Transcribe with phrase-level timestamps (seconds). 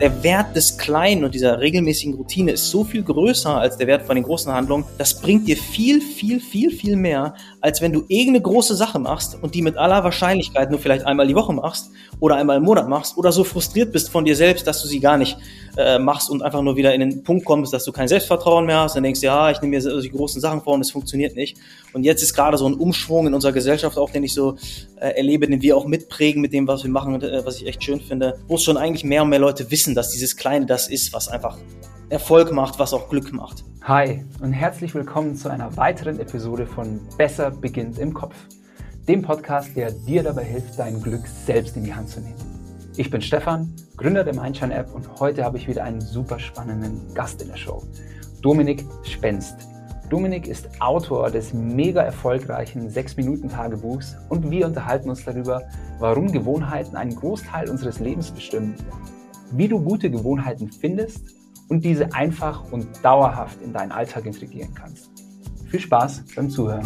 [0.00, 4.02] der Wert des Kleinen und dieser regelmäßigen Routine ist so viel größer als der Wert
[4.02, 4.84] von den großen Handlungen.
[4.96, 9.36] Das bringt dir viel, viel, viel, viel mehr, als wenn du irgendeine große Sache machst
[9.42, 12.88] und die mit aller Wahrscheinlichkeit nur vielleicht einmal die Woche machst oder einmal im Monat
[12.88, 15.36] machst oder so frustriert bist von dir selbst, dass du sie gar nicht
[15.76, 18.80] äh, machst und einfach nur wieder in den Punkt kommst, dass du kein Selbstvertrauen mehr
[18.80, 18.96] hast.
[18.96, 21.58] Dann denkst du, ja, ich nehme mir die großen Sachen vor und es funktioniert nicht.
[21.92, 24.56] Und jetzt ist gerade so ein Umschwung in unserer Gesellschaft auch, den ich so
[24.96, 27.82] äh, erlebe, den wir auch mitprägen mit dem, was wir machen, äh, was ich echt
[27.84, 30.88] schön finde, wo es schon eigentlich mehr und mehr Leute wissen, dass dieses Kleine das
[30.88, 31.58] ist, was einfach
[32.10, 33.64] Erfolg macht, was auch Glück macht.
[33.82, 38.34] Hi und herzlich willkommen zu einer weiteren Episode von Besser beginnt im Kopf,
[39.08, 42.49] dem Podcast, der dir dabei hilft, dein Glück selbst in die Hand zu nehmen.
[43.00, 47.14] Ich bin Stefan, Gründer der Mindshine App und heute habe ich wieder einen super spannenden
[47.14, 47.82] Gast in der Show,
[48.42, 49.56] Dominik Spenst.
[50.10, 55.62] Dominik ist Autor des mega erfolgreichen 6-Minuten-Tagebuchs und wir unterhalten uns darüber,
[55.98, 58.74] warum Gewohnheiten einen Großteil unseres Lebens bestimmen,
[59.52, 61.22] wie du gute Gewohnheiten findest
[61.70, 65.10] und diese einfach und dauerhaft in deinen Alltag integrieren kannst.
[65.70, 66.84] Viel Spaß beim Zuhören.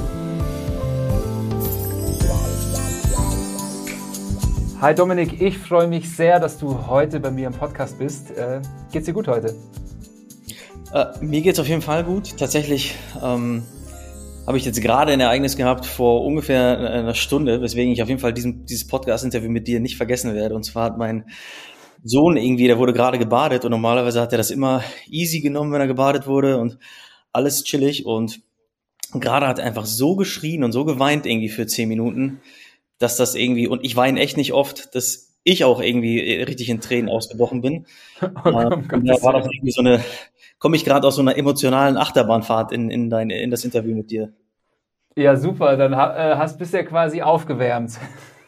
[4.85, 8.33] Hi Dominik, ich freue mich sehr, dass du heute bei mir im Podcast bist.
[8.33, 8.61] Äh,
[8.93, 9.57] geht's dir gut heute?
[10.93, 12.37] Äh, mir geht's auf jeden Fall gut.
[12.37, 13.63] Tatsächlich ähm,
[14.47, 18.21] habe ich jetzt gerade ein Ereignis gehabt vor ungefähr einer Stunde, weswegen ich auf jeden
[18.21, 20.55] Fall diesen, dieses Podcast-Interview mit dir nicht vergessen werde.
[20.55, 21.31] Und zwar hat mein
[22.03, 25.81] Sohn irgendwie, der wurde gerade gebadet und normalerweise hat er das immer easy genommen, wenn
[25.81, 26.77] er gebadet wurde und
[27.33, 28.43] alles chillig und
[29.15, 32.43] gerade hat er einfach so geschrien und so geweint irgendwie für zehn Minuten,
[32.99, 36.81] dass das irgendwie, und ich weine echt nicht oft, dass ich auch irgendwie richtig in
[36.81, 37.87] Tränen ausgebrochen bin.
[38.45, 40.03] Oh, ähm, da war das irgendwie so eine,
[40.59, 44.11] komme ich gerade aus so einer emotionalen Achterbahnfahrt in, in, dein, in das Interview mit
[44.11, 44.33] dir.
[45.17, 45.77] Ja, super.
[45.77, 47.99] Dann äh, hast du ja quasi aufgewärmt.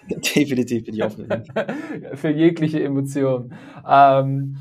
[0.34, 1.48] Definitiv bin ich aufgewärmt.
[2.14, 3.54] Für jegliche Emotion.
[3.86, 4.58] Ähm,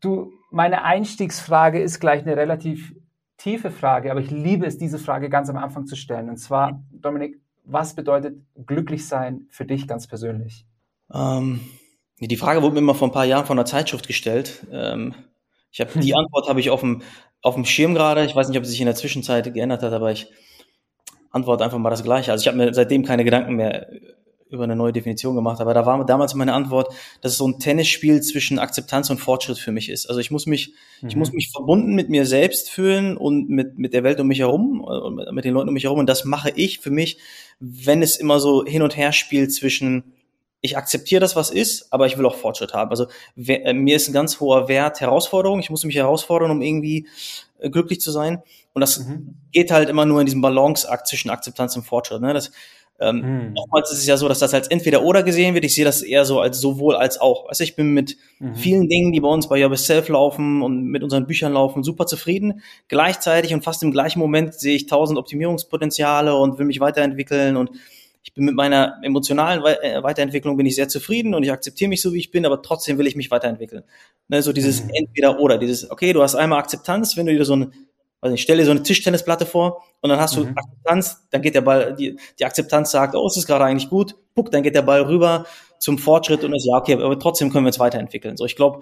[0.00, 2.94] du, meine Einstiegsfrage ist gleich eine relativ
[3.38, 6.28] tiefe Frage, aber ich liebe es, diese Frage ganz am Anfang zu stellen.
[6.28, 10.64] Und zwar, Dominik, was bedeutet glücklich sein für dich ganz persönlich?
[11.12, 11.60] Ähm,
[12.18, 14.66] die Frage wurde mir immer vor ein paar Jahren von einer Zeitschrift gestellt.
[14.70, 15.14] Ähm,
[15.70, 17.02] ich habe die Antwort habe ich auf dem
[17.42, 18.24] auf dem Schirm gerade.
[18.24, 20.28] Ich weiß nicht, ob sie sich in der Zwischenzeit geändert hat, aber ich
[21.30, 22.32] antworte einfach mal das Gleiche.
[22.32, 23.88] Also ich habe mir seitdem keine Gedanken mehr
[24.48, 27.58] über eine neue Definition gemacht, aber da war damals meine Antwort, dass es so ein
[27.58, 30.06] Tennisspiel zwischen Akzeptanz und Fortschritt für mich ist.
[30.06, 31.08] Also ich muss mich, mhm.
[31.08, 34.38] ich muss mich verbunden mit mir selbst fühlen und mit, mit der Welt um mich
[34.38, 35.98] herum und mit den Leuten um mich herum.
[35.98, 37.18] Und das mache ich für mich,
[37.58, 40.12] wenn es immer so hin und her spielt zwischen
[40.62, 42.90] ich akzeptiere das, was ist, aber ich will auch Fortschritt haben.
[42.90, 45.60] Also wer, äh, mir ist ein ganz hoher Wert Herausforderung.
[45.60, 47.06] Ich muss mich herausfordern, um irgendwie
[47.58, 48.42] äh, glücklich zu sein.
[48.72, 49.36] Und das mhm.
[49.52, 52.20] geht halt immer nur in diesem Balanceakt zwischen Akzeptanz und Fortschritt.
[52.20, 52.32] Ne?
[52.34, 52.50] Das,
[52.98, 53.56] ähm, mhm.
[53.56, 55.64] Oftmals ist es ja so, dass das als entweder oder gesehen wird.
[55.64, 57.48] Ich sehe das eher so als sowohl als auch.
[57.48, 58.54] Also ich bin mit mhm.
[58.54, 62.06] vielen Dingen, die bei uns bei Your Self laufen und mit unseren Büchern laufen, super
[62.06, 62.62] zufrieden.
[62.88, 67.70] Gleichzeitig und fast im gleichen Moment sehe ich tausend Optimierungspotenziale und will mich weiterentwickeln und
[68.26, 72.02] ich bin mit meiner emotionalen äh, Weiterentwicklung bin ich sehr zufrieden und ich akzeptiere mich
[72.02, 73.84] so, wie ich bin, aber trotzdem will ich mich weiterentwickeln.
[74.26, 74.90] Ne, so dieses mhm.
[74.94, 77.72] entweder oder, dieses, okay, du hast einmal Akzeptanz, wenn du dir so ein,
[78.20, 80.56] weiß nicht, stell dir so eine Tischtennisplatte vor und dann hast du mhm.
[80.56, 84.16] Akzeptanz, dann geht der Ball, die, die Akzeptanz sagt, oh, es ist gerade eigentlich gut,
[84.34, 85.46] puck, dann geht der Ball rüber
[85.78, 88.36] zum Fortschritt und ist, ja, okay, aber trotzdem können wir uns weiterentwickeln.
[88.36, 88.80] So, ich glaube,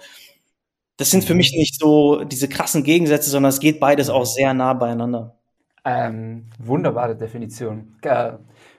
[0.97, 1.39] das sind für mhm.
[1.39, 5.37] mich nicht so diese krassen Gegensätze, sondern es geht beides auch sehr nah beieinander.
[5.85, 7.97] Ähm, wunderbare Definition.
[8.03, 8.33] Äh,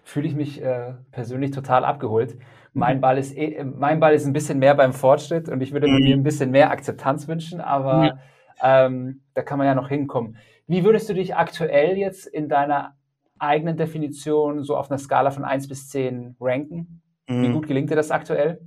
[0.03, 2.37] fühle ich mich äh, persönlich total abgeholt.
[2.73, 5.87] Mein Ball, ist eh, mein Ball ist ein bisschen mehr beim Fortschritt und ich würde
[5.87, 6.03] mhm.
[6.03, 8.19] mir ein bisschen mehr Akzeptanz wünschen, aber ja.
[8.61, 10.37] Ähm, da kann man ja noch hinkommen.
[10.67, 12.95] Wie würdest du dich aktuell jetzt in deiner
[13.37, 17.01] eigenen Definition so auf einer Skala von 1 bis 10 ranken?
[17.27, 17.43] Mhm.
[17.43, 18.61] Wie gut gelingt dir das aktuell?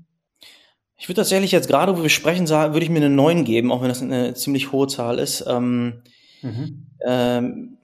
[0.97, 3.82] Ich würde tatsächlich jetzt gerade, wo wir sprechen, würde ich mir eine 9 geben, auch
[3.82, 5.44] wenn das eine ziemlich hohe Zahl ist.
[5.47, 6.03] Ähm,
[6.43, 6.87] mhm.
[7.06, 7.78] ähm,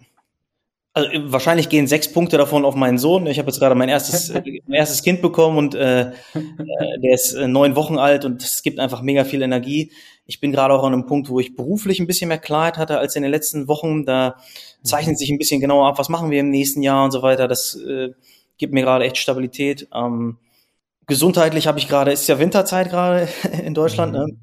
[0.96, 3.26] also wahrscheinlich gehen sechs Punkte davon auf meinen Sohn.
[3.26, 4.32] Ich habe jetzt gerade mein erstes,
[4.66, 6.12] mein erstes Kind bekommen und äh, äh,
[7.02, 9.90] der ist äh, neun Wochen alt und es gibt einfach mega viel Energie.
[10.26, 12.98] Ich bin gerade auch an einem Punkt, wo ich beruflich ein bisschen mehr Klarheit hatte
[12.98, 14.04] als in den letzten Wochen.
[14.04, 14.36] Da
[14.82, 17.46] zeichnet sich ein bisschen genauer ab, was machen wir im nächsten Jahr und so weiter.
[17.46, 18.10] Das äh,
[18.56, 19.88] gibt mir gerade echt Stabilität.
[19.94, 20.38] Ähm,
[21.06, 23.28] gesundheitlich habe ich gerade, ist ja Winterzeit gerade
[23.64, 24.12] in Deutschland.
[24.12, 24.18] Mhm.
[24.18, 24.36] Ne?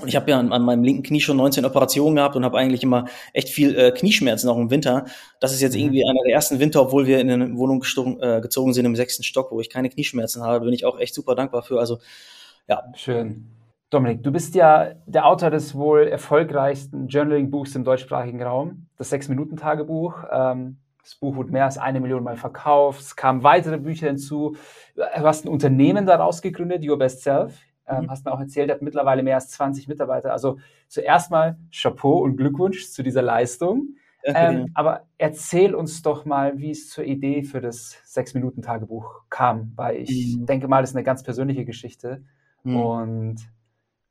[0.00, 2.58] Und ich habe ja an, an, meinem linken Knie schon 19 Operationen gehabt und habe
[2.58, 5.06] eigentlich immer echt viel äh, Knieschmerzen auch im Winter.
[5.38, 5.82] Das ist jetzt mhm.
[5.82, 8.96] irgendwie einer der ersten Winter, obwohl wir in eine Wohnung gestogen, äh, gezogen sind im
[8.96, 10.64] sechsten Stock, wo ich keine Knieschmerzen habe.
[10.64, 11.78] Bin ich auch echt super dankbar für.
[11.78, 12.00] Also
[12.68, 12.82] ja.
[12.96, 13.53] Schön.
[13.94, 20.24] Dominik, du bist ja der Autor des wohl erfolgreichsten Journaling-Buchs im deutschsprachigen Raum, das Sechs-Minuten-Tagebuch.
[20.32, 23.00] Ähm, das Buch wurde mehr als eine Million Mal verkauft.
[23.00, 24.56] Es kamen weitere Bücher hinzu.
[24.96, 27.60] Du hast ein Unternehmen daraus gegründet, Your Best Self.
[27.86, 28.10] Ähm, mhm.
[28.10, 30.32] Hast mir auch erzählt, er hat mittlerweile mehr als 20 Mitarbeiter.
[30.32, 30.58] Also
[30.88, 33.90] zuerst mal Chapeau und Glückwunsch zu dieser Leistung.
[34.24, 39.98] Ähm, aber erzähl uns doch mal, wie es zur Idee für das Sechs-Minuten-Tagebuch kam, weil
[39.98, 40.46] ich mhm.
[40.46, 42.24] denke mal, das ist eine ganz persönliche Geschichte
[42.64, 42.76] mhm.
[42.76, 43.53] und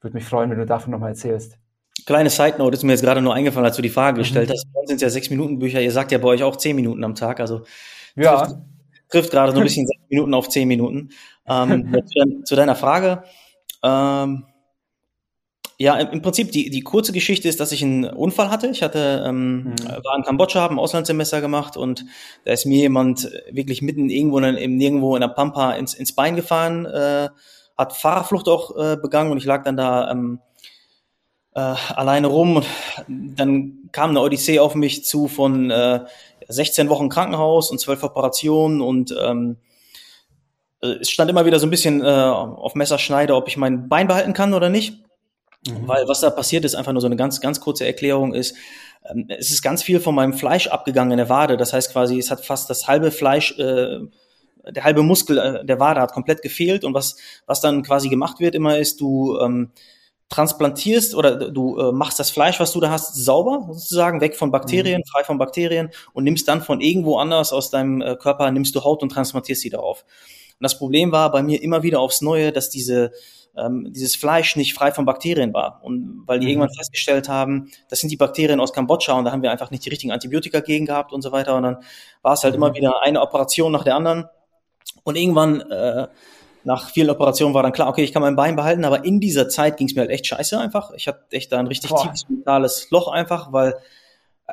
[0.04, 1.58] würde mich freuen, wenn du davon nochmal erzählst.
[2.06, 4.54] Kleine Side Note ist mir jetzt gerade nur eingefallen, als du die Frage gestellt mhm.
[4.54, 4.74] hast.
[4.74, 5.82] Bei uns sind es ja Sechs-Minuten-Bücher.
[5.82, 7.40] Ihr sagt ja bei euch auch zehn Minuten am Tag.
[7.40, 7.62] Also
[8.16, 8.46] ja.
[8.46, 8.56] trifft,
[9.10, 11.10] trifft gerade so ein bisschen sechs Minuten auf zehn Minuten.
[11.48, 11.96] Ähm,
[12.46, 13.24] zu, deiner Frage.
[13.84, 14.46] Ähm,
[15.78, 18.68] ja, im Prinzip die, die kurze Geschichte ist, dass ich einen Unfall hatte.
[18.68, 19.76] Ich hatte ähm, mhm.
[20.04, 22.06] war in Kambodscha, habe ein Auslandssemester gemacht und
[22.46, 26.36] da ist mir jemand wirklich mitten irgendwo in, nirgendwo in der Pampa ins, ins Bein
[26.36, 27.30] gefahren, äh,
[27.78, 30.40] hat Fahrerflucht auch äh, begangen und ich lag dann da ähm,
[31.56, 32.58] äh, alleine rum.
[32.58, 32.66] Und
[33.08, 36.02] dann kam eine Odyssee auf mich zu von äh,
[36.48, 39.58] 16 Wochen Krankenhaus und 12 Operationen und ähm,
[40.82, 44.08] äh, es stand immer wieder so ein bisschen äh, auf Messerschneide, ob ich mein Bein
[44.08, 45.04] behalten kann oder nicht.
[45.68, 45.88] Mhm.
[45.88, 48.56] Weil was da passiert ist, einfach nur so eine ganz, ganz kurze Erklärung ist,
[49.06, 51.58] ähm, es ist ganz viel von meinem Fleisch abgegangen in der Wade.
[51.58, 54.00] Das heißt quasi, es hat fast das halbe Fleisch, äh,
[54.70, 56.84] der halbe Muskel äh, der Wade hat komplett gefehlt.
[56.84, 59.72] Und was, was dann quasi gemacht wird immer ist, du ähm,
[60.30, 64.52] transplantierst oder du äh, machst das Fleisch, was du da hast, sauber sozusagen, weg von
[64.52, 65.12] Bakterien, mhm.
[65.12, 68.84] frei von Bakterien und nimmst dann von irgendwo anders aus deinem äh, Körper, nimmst du
[68.84, 70.04] Haut und transplantierst sie darauf.
[70.04, 73.12] Und das Problem war bei mir immer wieder aufs Neue, dass diese
[73.56, 75.82] ähm, dieses Fleisch nicht frei von Bakterien war.
[75.84, 76.52] Und weil die mhm.
[76.54, 79.86] irgendwann festgestellt haben, das sind die Bakterien aus Kambodscha und da haben wir einfach nicht
[79.86, 81.56] die richtigen Antibiotika gegen gehabt und so weiter.
[81.56, 81.78] Und dann
[82.22, 82.64] war es halt mhm.
[82.64, 84.26] immer wieder eine Operation nach der anderen.
[85.04, 86.08] Und irgendwann, äh,
[86.64, 89.50] nach vielen Operationen war dann klar, okay, ich kann mein Bein behalten, aber in dieser
[89.50, 90.92] Zeit ging es mir halt echt scheiße einfach.
[90.96, 92.04] Ich hatte echt da ein richtig Boah.
[92.04, 93.76] tiefes mentales Loch einfach, weil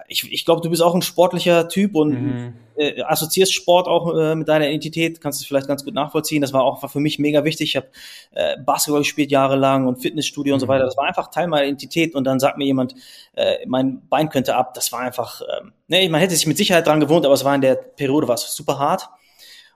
[0.06, 2.54] ich, ich glaube, du bist auch ein sportlicher Typ und mhm.
[2.76, 6.40] äh, assoziierst Sport auch äh, mit deiner Identität, kannst du vielleicht ganz gut nachvollziehen.
[6.40, 7.70] Das war auch für mich mega wichtig.
[7.70, 7.88] Ich habe
[8.32, 10.54] äh, Basketball gespielt jahrelang und Fitnessstudio mhm.
[10.54, 10.70] und so mhm.
[10.70, 10.84] weiter.
[10.84, 12.94] Das war einfach Teil meiner Identität und dann sagt mir jemand,
[13.34, 14.74] äh, mein Bein könnte ab.
[14.74, 15.44] Das war einfach, äh,
[15.88, 18.36] nee, man hätte sich mit Sicherheit dran gewohnt, aber es war in der Periode war
[18.36, 19.08] es super hart.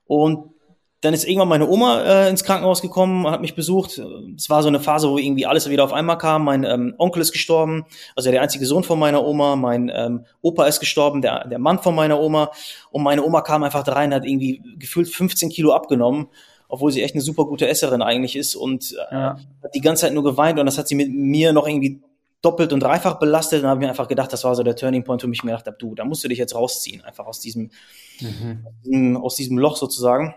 [0.07, 0.55] Und
[1.05, 4.01] dann ist irgendwann meine Oma äh, ins Krankenhaus gekommen, hat mich besucht.
[4.37, 6.45] Es war so eine Phase, wo irgendwie alles wieder auf einmal kam.
[6.45, 7.85] Mein ähm, Onkel ist gestorben,
[8.17, 9.55] also der einzige Sohn von meiner Oma.
[9.55, 12.51] Mein ähm, Opa ist gestorben, der, der Mann von meiner Oma.
[12.91, 16.29] Und meine Oma kam einfach da rein, hat irgendwie gefühlt 15 Kilo abgenommen,
[16.69, 19.37] obwohl sie echt eine super gute Esserin eigentlich ist und äh, ja.
[19.63, 22.01] hat die ganze Zeit nur geweint und das hat sie mit mir noch irgendwie
[22.45, 23.63] doppelt und dreifach belastet.
[23.63, 25.67] Und habe mir einfach gedacht, das war so der Turning Point, wo ich mir gedacht
[25.67, 27.71] habe, du, da musst du dich jetzt rausziehen, einfach aus diesem,
[28.21, 29.17] mhm.
[29.17, 30.35] aus diesem Loch sozusagen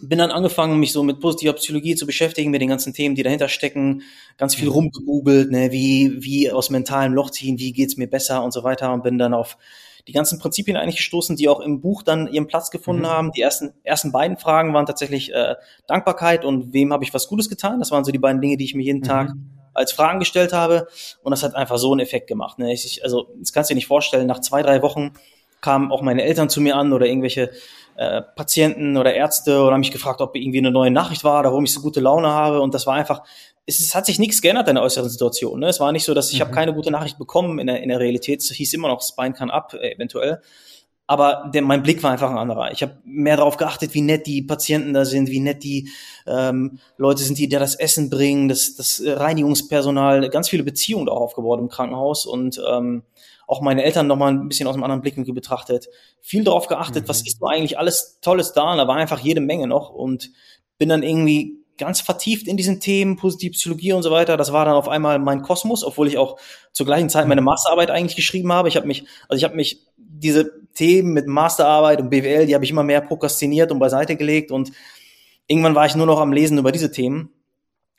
[0.00, 3.22] bin dann angefangen, mich so mit positiver Psychologie zu beschäftigen, mit den ganzen Themen, die
[3.22, 4.02] dahinter stecken,
[4.36, 4.74] ganz viel mhm.
[4.74, 8.92] rumgegoogelt, ne, wie, wie aus mentalem Loch ziehen, wie geht's mir besser und so weiter
[8.92, 9.58] und bin dann auf
[10.06, 13.08] die ganzen Prinzipien eigentlich gestoßen, die auch im Buch dann ihren Platz gefunden mhm.
[13.08, 13.32] haben.
[13.32, 15.54] Die ersten, ersten beiden Fragen waren tatsächlich äh,
[15.86, 17.78] Dankbarkeit und wem habe ich was Gutes getan.
[17.78, 19.04] Das waren so die beiden Dinge, die ich mir jeden mhm.
[19.04, 19.32] Tag
[19.78, 20.88] als Fragen gestellt habe.
[21.22, 22.58] Und das hat einfach so einen Effekt gemacht.
[22.58, 22.72] Ne?
[22.72, 25.12] Ich, also, das kannst du dir nicht vorstellen, nach zwei, drei Wochen
[25.60, 27.50] kamen auch meine Eltern zu mir an oder irgendwelche
[27.96, 31.50] äh, Patienten oder Ärzte oder haben mich gefragt, ob irgendwie eine neue Nachricht war oder
[31.50, 32.60] warum ich so gute Laune habe.
[32.60, 33.22] Und das war einfach,
[33.66, 35.60] es, es hat sich nichts geändert in der äußeren Situation.
[35.60, 35.68] Ne?
[35.68, 36.44] Es war nicht so, dass ich mhm.
[36.44, 38.40] habe keine gute Nachricht bekommen in der, in der Realität.
[38.40, 40.40] Es hieß immer noch, Spine kann ab, äh, eventuell.
[41.10, 42.70] Aber der, mein Blick war einfach ein anderer.
[42.70, 45.88] Ich habe mehr darauf geachtet, wie nett die Patienten da sind, wie nett die
[46.26, 51.22] ähm, Leute sind, die dir das Essen bringen, das, das Reinigungspersonal, ganz viele Beziehungen auch
[51.22, 53.04] aufgebaut im Krankenhaus und ähm,
[53.46, 55.88] auch meine Eltern nochmal ein bisschen aus einem anderen Blickwinkel betrachtet,
[56.20, 57.08] viel darauf geachtet, mhm.
[57.08, 60.30] was ist nur eigentlich alles Tolles da, und da war einfach jede Menge noch und
[60.76, 64.36] bin dann irgendwie ganz vertieft in diesen Themen, positive Psychologie und so weiter.
[64.36, 66.38] Das war dann auf einmal mein Kosmos, obwohl ich auch
[66.72, 68.68] zur gleichen Zeit meine Masterarbeit eigentlich geschrieben habe.
[68.68, 72.64] Ich habe mich, also ich habe mich diese Themen mit Masterarbeit und BWL, die habe
[72.64, 74.72] ich immer mehr prokrastiniert und beiseite gelegt und
[75.46, 77.30] irgendwann war ich nur noch am Lesen über diese Themen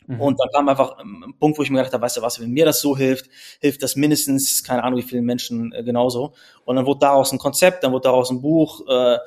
[0.09, 0.21] Mhm.
[0.21, 2.49] Und dann kam einfach ein Punkt, wo ich mir gedacht habe, weißt du was, wenn
[2.49, 3.29] mir das so hilft,
[3.61, 6.33] hilft das mindestens, keine Ahnung, wie vielen Menschen äh, genauso.
[6.65, 8.81] Und dann wurde daraus ein Konzept, dann wurde daraus ein Buch.
[8.87, 9.19] Äh,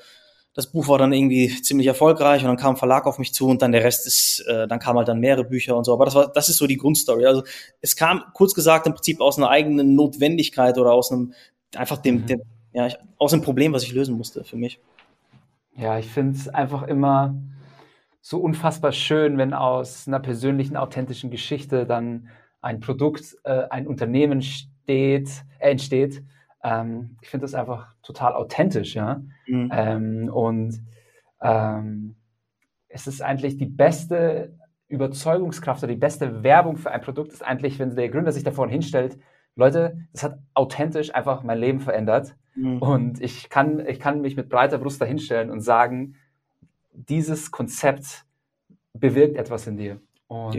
[0.54, 3.46] das Buch war dann irgendwie ziemlich erfolgreich und dann kam ein Verlag auf mich zu
[3.46, 5.92] und dann der Rest ist, äh, dann kam halt dann mehrere Bücher und so.
[5.92, 7.26] Aber das war, das ist so die Grundstory.
[7.26, 7.44] Also
[7.80, 11.32] es kam kurz gesagt im Prinzip aus einer eigenen Notwendigkeit oder aus einem
[11.76, 12.26] einfach dem, mhm.
[12.26, 12.88] dem ja,
[13.18, 14.80] aus einem Problem, was ich lösen musste für mich.
[15.76, 17.34] Ja, ich finde es einfach immer
[18.20, 22.28] so unfassbar schön, wenn aus einer persönlichen, authentischen Geschichte dann
[22.60, 26.22] ein Produkt, äh, ein Unternehmen steht, äh, entsteht.
[26.62, 29.22] Ähm, ich finde das einfach total authentisch, ja.
[29.46, 29.70] Mhm.
[29.72, 30.82] Ähm, und
[31.40, 32.14] ähm,
[32.88, 34.56] es ist eigentlich die beste
[34.88, 38.68] Überzeugungskraft oder die beste Werbung für ein Produkt ist eigentlich, wenn der Gründer sich davor
[38.68, 39.18] hinstellt,
[39.56, 42.36] Leute, das hat authentisch einfach mein Leben verändert.
[42.54, 42.78] Mhm.
[42.78, 46.16] Und ich kann, ich kann mich mit breiter Brust dahinstellen und sagen,
[46.92, 48.25] dieses Konzept
[48.92, 50.00] bewirkt etwas in dir.
[50.26, 50.56] Und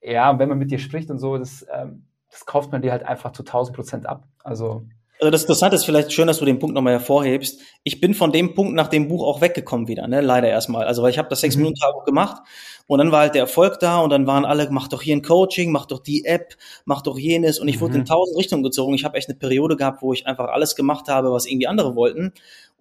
[0.00, 3.04] ja, wenn man mit dir spricht und so, das, ähm, das kauft man dir halt
[3.04, 4.26] einfach zu 1000 Prozent ab.
[4.42, 4.84] Also
[5.22, 7.60] also das Interessante ist vielleicht schön, dass du den Punkt nochmal hervorhebst.
[7.84, 10.20] Ich bin von dem Punkt nach dem Buch auch weggekommen wieder, ne?
[10.20, 10.84] Leider erstmal.
[10.84, 11.62] Also weil ich habe das sechs mhm.
[11.62, 12.42] Minuten Tagebuch gemacht
[12.86, 15.22] und dann war halt der Erfolg da und dann waren alle, mach doch hier ein
[15.22, 18.06] Coaching, mach doch die App, mach doch jenes und ich wurde in mhm.
[18.06, 18.94] tausend Richtungen gezogen.
[18.94, 21.94] Ich habe echt eine Periode gehabt, wo ich einfach alles gemacht habe, was irgendwie andere
[21.94, 22.32] wollten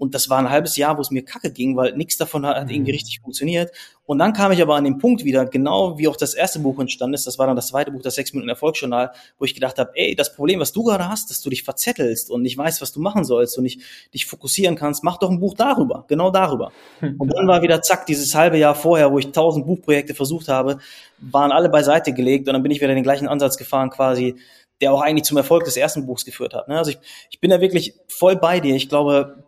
[0.02, 2.56] und das war ein halbes Jahr, wo es mir kacke ging, weil nichts davon hat,
[2.56, 2.96] hat irgendwie mhm.
[2.96, 3.72] richtig funktioniert.
[4.08, 6.80] Und dann kam ich aber an den Punkt wieder, genau wie auch das erste Buch
[6.80, 9.78] entstanden ist, das war dann das zweite Buch, das sechs Minuten Erfolgsjournal, wo ich gedacht
[9.78, 12.82] habe, ey, das Problem, was du gerade hast, dass du dich verzettelst und nicht weißt,
[12.82, 13.80] was du machen sollst und nicht
[14.12, 16.72] dich fokussieren kannst, mach doch ein Buch darüber, genau darüber.
[17.20, 20.80] Und dann war wieder zack, dieses halbe Jahr vorher, wo ich tausend Buchprojekte versucht habe,
[21.20, 24.36] waren alle beiseite gelegt und dann bin ich wieder den gleichen Ansatz gefahren quasi,
[24.82, 26.68] der auch eigentlich zum Erfolg des ersten Buchs geführt hat.
[26.68, 26.78] Ne?
[26.78, 28.76] Also ich, ich bin da wirklich voll bei dir.
[28.76, 29.44] Ich glaube,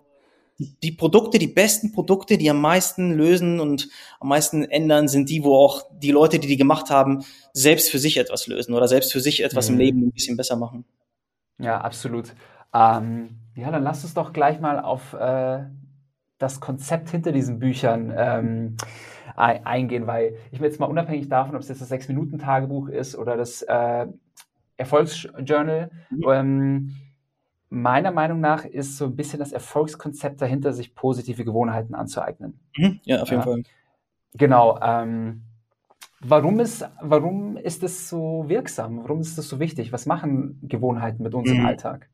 [0.57, 5.43] die Produkte, die besten Produkte, die am meisten lösen und am meisten ändern, sind die,
[5.43, 9.11] wo auch die Leute, die die gemacht haben, selbst für sich etwas lösen oder selbst
[9.11, 9.73] für sich etwas mhm.
[9.73, 10.85] im Leben ein bisschen besser machen.
[11.59, 12.33] Ja, absolut.
[12.73, 15.63] Ähm, ja, dann lass uns doch gleich mal auf äh,
[16.37, 18.77] das Konzept hinter diesen Büchern ähm,
[19.35, 23.37] eingehen, weil ich mir jetzt mal unabhängig davon, ob es jetzt das Sechs-Minuten-Tagebuch ist oder
[23.37, 24.07] das äh,
[24.77, 26.23] Erfolgsjournal, mhm.
[26.29, 26.95] ähm,
[27.69, 32.59] meiner Meinung nach ist so ein bisschen das Erfolgskonzept dahinter, sich positive Gewohnheiten anzueignen.
[32.77, 32.99] Mhm.
[33.03, 33.45] Ja, auf jeden ja.
[33.45, 33.63] Fall.
[34.35, 34.79] Genau.
[34.81, 35.41] Ähm,
[36.21, 38.99] warum, ist, warum ist das so wirksam?
[39.03, 39.91] Warum ist das so wichtig?
[39.91, 41.65] Was machen Gewohnheiten mit unserem mhm.
[41.65, 42.09] Alltag?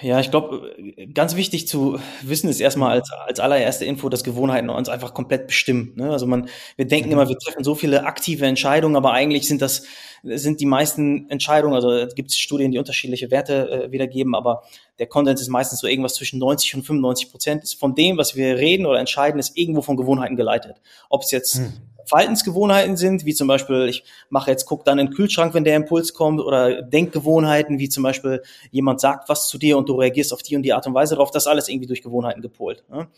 [0.00, 0.74] Ja, ich glaube,
[1.12, 5.46] ganz wichtig zu wissen ist erstmal als, als allererste Info, dass Gewohnheiten uns einfach komplett
[5.46, 5.92] bestimmen.
[5.96, 6.10] Ne?
[6.10, 7.14] Also man, wir denken mhm.
[7.14, 9.84] immer, wir treffen so viele aktive Entscheidungen, aber eigentlich sind das,
[10.22, 14.62] sind die meisten Entscheidungen, also es gibt Studien, die unterschiedliche Werte äh, wiedergeben, aber
[14.98, 18.36] der Content ist meistens so irgendwas zwischen 90 und 95 Prozent ist von dem, was
[18.36, 20.76] wir reden oder entscheiden, ist irgendwo von Gewohnheiten geleitet.
[21.08, 21.72] Ob es jetzt mhm.
[22.08, 25.76] Verhaltensgewohnheiten sind, wie zum Beispiel, ich mache jetzt, guck dann in den Kühlschrank, wenn der
[25.76, 30.32] Impuls kommt, oder Denkgewohnheiten, wie zum Beispiel, jemand sagt was zu dir und du reagierst
[30.32, 32.84] auf die und die Art und Weise darauf, das alles irgendwie durch Gewohnheiten gepolt.
[32.88, 33.08] Ne?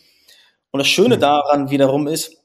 [0.70, 1.20] Und das Schöne mhm.
[1.20, 2.36] daran wiederum ist,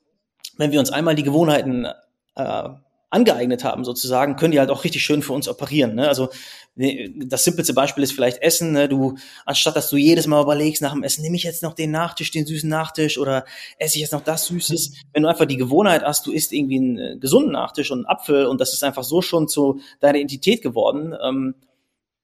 [0.57, 1.87] wenn wir uns einmal die Gewohnheiten
[2.35, 2.69] äh,
[3.15, 5.95] angeeignet haben, sozusagen, können die halt auch richtig schön für uns operieren.
[5.95, 6.07] Ne?
[6.07, 6.29] Also
[6.75, 8.73] das simpelste Beispiel ist vielleicht Essen.
[8.73, 8.89] Ne?
[8.89, 11.91] Du, anstatt dass du jedes Mal überlegst, nach dem Essen nehme ich jetzt noch den
[11.91, 13.45] Nachtisch, den süßen Nachtisch oder
[13.79, 14.91] esse ich jetzt noch das Süßes.
[15.13, 18.07] Wenn du einfach die Gewohnheit hast, du isst irgendwie einen äh, gesunden Nachtisch und einen
[18.07, 21.55] Apfel und das ist einfach so schon zu deiner Identität geworden, ähm,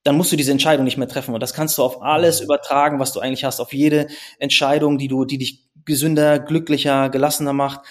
[0.03, 1.33] dann musst du diese Entscheidung nicht mehr treffen.
[1.33, 4.07] Und das kannst du auf alles übertragen, was du eigentlich hast, auf jede
[4.39, 7.81] Entscheidung, die du, die dich gesünder, glücklicher, gelassener macht.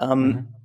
[0.00, 0.57] Ähm, mhm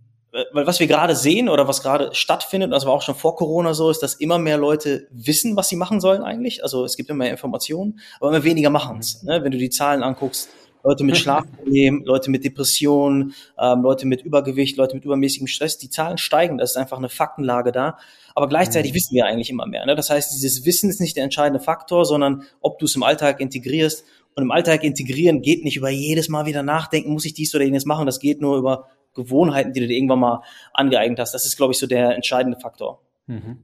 [0.52, 3.74] weil was wir gerade sehen oder was gerade stattfindet, das war auch schon vor Corona
[3.74, 6.64] so, ist, dass immer mehr Leute wissen, was sie machen sollen eigentlich.
[6.64, 9.22] Also es gibt immer mehr Informationen, aber immer weniger machen es.
[9.22, 9.44] Ne?
[9.44, 10.50] Wenn du die Zahlen anguckst,
[10.84, 15.90] Leute mit Schlafproblemen, Leute mit Depressionen, ähm, Leute mit Übergewicht, Leute mit übermäßigem Stress, die
[15.90, 17.98] Zahlen steigen, das ist einfach eine Faktenlage da.
[18.36, 18.96] Aber gleichzeitig mhm.
[18.96, 19.86] wissen wir eigentlich immer mehr.
[19.86, 19.96] Ne?
[19.96, 23.40] Das heißt, dieses Wissen ist nicht der entscheidende Faktor, sondern ob du es im Alltag
[23.40, 24.04] integrierst.
[24.36, 27.64] Und im Alltag integrieren geht nicht über jedes Mal wieder nachdenken, muss ich dies oder
[27.64, 28.08] jenes machen.
[28.08, 30.42] Das geht nur über Gewohnheiten, die du dir irgendwann mal
[30.74, 31.34] angeeignet hast.
[31.34, 33.02] Das ist, glaube ich, so der entscheidende Faktor.
[33.28, 33.60] Mhm.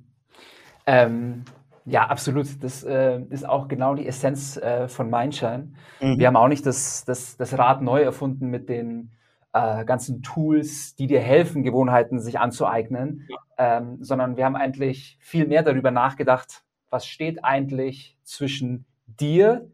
[0.85, 1.45] Ähm,
[1.85, 2.47] ja, absolut.
[2.61, 5.73] Das äh, ist auch genau die Essenz äh, von Mindshine.
[5.99, 6.19] Mhm.
[6.19, 9.11] Wir haben auch nicht das, das, das Rad neu erfunden mit den
[9.53, 13.37] äh, ganzen Tools, die dir helfen, Gewohnheiten sich anzueignen, ja.
[13.77, 19.69] ähm, sondern wir haben eigentlich viel mehr darüber nachgedacht, was steht eigentlich zwischen dir,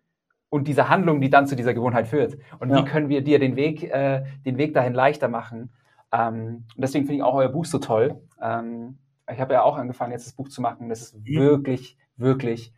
[0.56, 2.38] und diese Handlung, die dann zu dieser Gewohnheit führt.
[2.60, 2.78] Und ja.
[2.78, 5.74] wie können wir dir den Weg, äh, den Weg dahin leichter machen?
[6.14, 8.22] Ähm, und deswegen finde ich auch euer Buch so toll.
[8.42, 8.98] Ähm,
[9.30, 10.88] ich habe ja auch angefangen, jetzt das Buch zu machen.
[10.88, 11.26] Das ist mhm.
[11.26, 12.74] wirklich, wirklich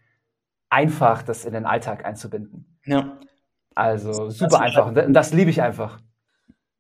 [0.69, 2.79] einfach, das in den Alltag einzubinden.
[2.84, 3.19] Ja.
[3.75, 4.88] Also super einfach.
[4.88, 6.00] Und das liebe ich einfach.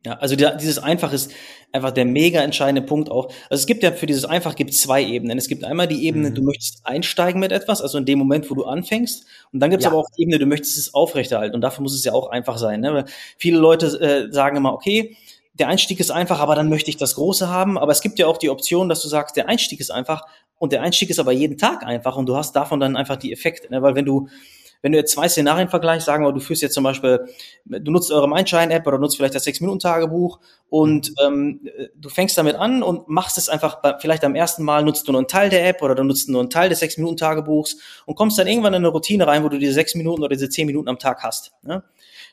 [0.07, 1.33] Ja, also der, dieses Einfach ist
[1.73, 3.25] einfach der mega entscheidende Punkt auch.
[3.49, 5.37] Also es gibt ja für dieses Einfach gibt zwei Ebenen.
[5.37, 6.35] Es gibt einmal die Ebene, mhm.
[6.35, 9.25] du möchtest einsteigen mit etwas, also in dem Moment, wo du anfängst.
[9.51, 9.91] Und dann gibt es ja.
[9.91, 11.55] aber auch die Ebene, du möchtest es aufrechterhalten.
[11.55, 12.79] Und dafür muss es ja auch einfach sein.
[12.79, 12.93] Ne?
[12.93, 13.05] Weil
[13.37, 15.17] viele Leute äh, sagen immer, okay,
[15.55, 17.77] der Einstieg ist einfach, aber dann möchte ich das Große haben.
[17.77, 20.21] Aber es gibt ja auch die Option, dass du sagst, der Einstieg ist einfach
[20.57, 23.33] und der Einstieg ist aber jeden Tag einfach und du hast davon dann einfach die
[23.33, 23.69] Effekte.
[23.69, 23.81] Ne?
[23.81, 24.29] Weil wenn du
[24.81, 27.27] wenn du jetzt zwei Szenarien vergleichst, sagen wir, du führst jetzt zum Beispiel,
[27.65, 31.61] du nutzt eure Mindshine-App oder nutzt vielleicht das Sechs-Minuten-Tagebuch und ähm,
[31.95, 35.19] du fängst damit an und machst es einfach, vielleicht am ersten Mal nutzt du nur
[35.19, 38.47] einen Teil der App oder du nutzt nur einen Teil des Sechs-Minuten-Tagebuchs und kommst dann
[38.47, 40.99] irgendwann in eine Routine rein, wo du diese sechs Minuten oder diese zehn Minuten am
[40.99, 41.51] Tag hast.
[41.63, 41.83] Ne?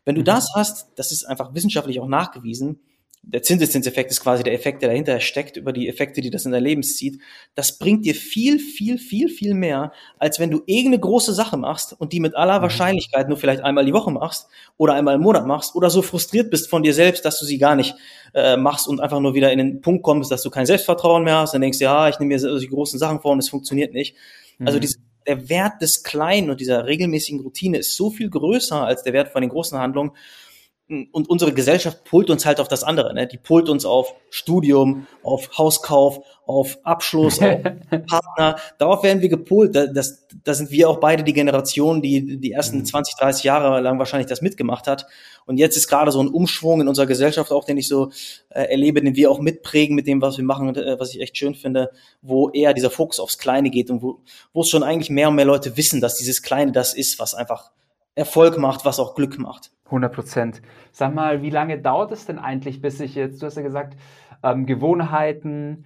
[0.05, 0.27] Wenn du mhm.
[0.27, 2.81] das hast, das ist einfach wissenschaftlich auch nachgewiesen,
[3.26, 6.52] der Zinseszinseffekt ist quasi der Effekt, der dahinter steckt, über die Effekte, die das in
[6.52, 7.21] dein Leben zieht,
[7.54, 11.95] das bringt dir viel, viel, viel, viel mehr, als wenn du irgendeine große Sache machst
[11.99, 12.62] und die mit aller mhm.
[12.62, 16.50] Wahrscheinlichkeit nur vielleicht einmal die Woche machst oder einmal im Monat machst oder so frustriert
[16.50, 17.95] bist von dir selbst, dass du sie gar nicht
[18.35, 21.38] äh, machst und einfach nur wieder in den Punkt kommst, dass du kein Selbstvertrauen mehr
[21.38, 23.95] hast, dann denkst du, ja, ich nehme mir die großen Sachen vor und es funktioniert
[23.95, 24.16] nicht.
[24.59, 24.66] Also mhm.
[24.66, 29.02] Also diese, der Wert des Kleinen und dieser regelmäßigen Routine ist so viel größer als
[29.02, 30.12] der Wert von den großen Handlungen
[30.87, 33.14] und unsere Gesellschaft pult uns halt auf das andere.
[33.14, 33.26] Ne?
[33.26, 37.62] Die pult uns auf Studium, auf Hauskauf, auf Abschluss, auf
[38.07, 38.57] Partner.
[38.76, 39.75] Darauf werden wir gepult.
[39.75, 43.25] Da, das, da sind wir auch beide die Generation, die die ersten 20, mhm.
[43.25, 45.07] 30 Jahre lang wahrscheinlich das mitgemacht hat.
[45.47, 48.11] Und jetzt ist gerade so ein Umschwung in unserer Gesellschaft auch, den ich so
[48.50, 51.38] äh, erlebe, den wir auch mitprägen mit dem, was wir machen, äh, was ich echt
[51.38, 54.21] schön finde, wo eher dieser Fokus aufs Kleine geht und wo,
[54.53, 57.35] wo es schon eigentlich mehr und mehr Leute wissen, dass dieses Kleine das ist, was
[57.35, 57.71] einfach
[58.14, 59.73] Erfolg macht, was auch Glück macht.
[59.87, 60.62] 100 Prozent.
[60.92, 63.97] Sag mal, wie lange dauert es denn eigentlich, bis ich jetzt, du hast ja gesagt,
[64.42, 65.85] ähm, Gewohnheiten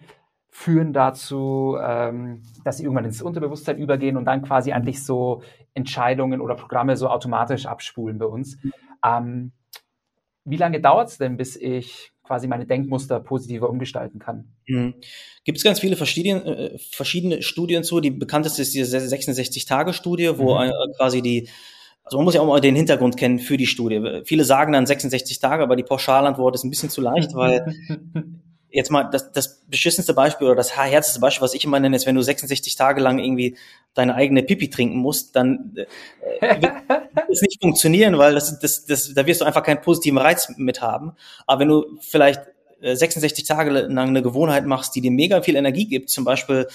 [0.50, 5.42] führen dazu, ähm, dass sie irgendwann ins Unterbewusstsein übergehen und dann quasi eigentlich so
[5.75, 8.58] Entscheidungen oder Programme so automatisch abspulen bei uns.
[9.04, 9.52] Ähm,
[10.44, 14.52] wie lange dauert es denn, bis ich quasi meine Denkmuster positiver umgestalten kann?
[14.66, 14.94] Mhm.
[15.44, 18.00] Gibt es ganz viele verschiedene, äh, verschiedene Studien zu.
[18.00, 20.73] Die bekannteste ist diese 66-Tage-Studie, wo mhm.
[20.97, 21.49] quasi die
[22.09, 24.23] also man muss ja auch mal den Hintergrund kennen für die Studie.
[24.25, 27.75] Viele sagen dann 66 Tage, aber die Pauschalantwort ist ein bisschen zu leicht, weil
[28.71, 32.07] jetzt mal das, das beschissenste Beispiel oder das härteste Beispiel, was ich immer nenne, ist,
[32.07, 33.57] wenn du 66 Tage lang irgendwie
[33.93, 35.75] deine eigene Pipi trinken musst, dann
[36.41, 36.73] äh, wird
[37.31, 40.81] es nicht funktionieren, weil das, das, das, da wirst du einfach keinen positiven Reiz mit
[40.81, 41.12] haben.
[41.47, 42.41] Aber wenn du vielleicht
[42.80, 46.66] 66 äh, Tage lang eine Gewohnheit machst, die dir mega viel Energie gibt, zum Beispiel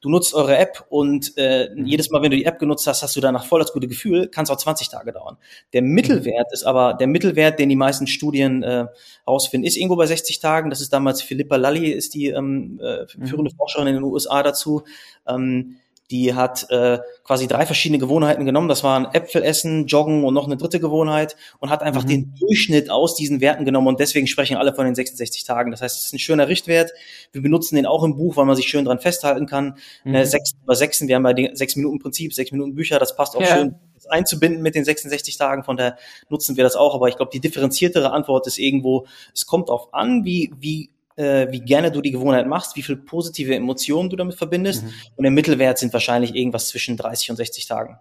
[0.00, 1.86] du nutzt eure App und äh, mhm.
[1.86, 4.28] jedes Mal, wenn du die App genutzt hast, hast du danach voll das gute Gefühl,
[4.28, 5.38] kann es auch 20 Tage dauern.
[5.72, 6.52] Der Mittelwert mhm.
[6.52, 8.86] ist aber, der Mittelwert, den die meisten Studien äh,
[9.26, 10.70] rausfinden, ist irgendwo bei 60 Tagen.
[10.70, 13.26] Das ist damals Philippa Lalli, ist die ähm, äh, mhm.
[13.26, 14.82] führende Forscherin in den USA dazu.
[15.26, 15.76] Ähm,
[16.12, 18.68] die hat äh, quasi drei verschiedene Gewohnheiten genommen.
[18.68, 22.08] Das waren Äpfel essen, Joggen und noch eine dritte Gewohnheit und hat einfach mhm.
[22.08, 25.70] den Durchschnitt aus diesen Werten genommen und deswegen sprechen alle von den 66 Tagen.
[25.70, 26.92] Das heißt, es ist ein schöner Richtwert.
[27.32, 29.78] Wir benutzen den auch im Buch, weil man sich schön dran festhalten kann.
[30.04, 30.14] Mhm.
[30.14, 33.16] Äh, sechs über sechsen, wir haben bei den sechs Minuten Prinzip, sechs Minuten Bücher, das
[33.16, 33.56] passt auch ja.
[33.56, 33.74] schön
[34.08, 35.64] einzubinden mit den 66 Tagen.
[35.64, 35.96] Von daher
[36.28, 36.94] nutzen wir das auch.
[36.94, 41.50] Aber ich glaube, die differenziertere Antwort ist irgendwo, es kommt darauf an, wie, wie äh,
[41.50, 44.84] wie gerne du die Gewohnheit machst, wie viel positive Emotionen du damit verbindest.
[44.84, 44.92] Mhm.
[45.16, 47.98] Und der Mittelwert sind wahrscheinlich irgendwas zwischen 30 und 60 Tagen.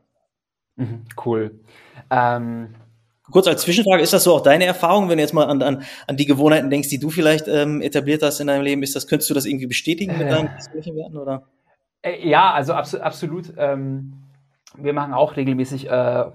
[0.76, 1.60] Mhm, cool.
[2.10, 2.76] Ähm,
[3.32, 5.84] Kurz als Zwischenfrage, ist das so auch deine Erfahrung, wenn du jetzt mal an, an,
[6.06, 9.08] an die Gewohnheiten denkst, die du vielleicht ähm, etabliert hast in deinem Leben, ist das,
[9.08, 11.18] könntest du das irgendwie bestätigen mit deinen persönlichen Werten?
[11.18, 11.44] Oder?
[12.02, 13.54] Äh, ja, also abso absolut.
[13.58, 14.14] Ähm,
[14.76, 16.26] wir machen auch regelmäßig äh,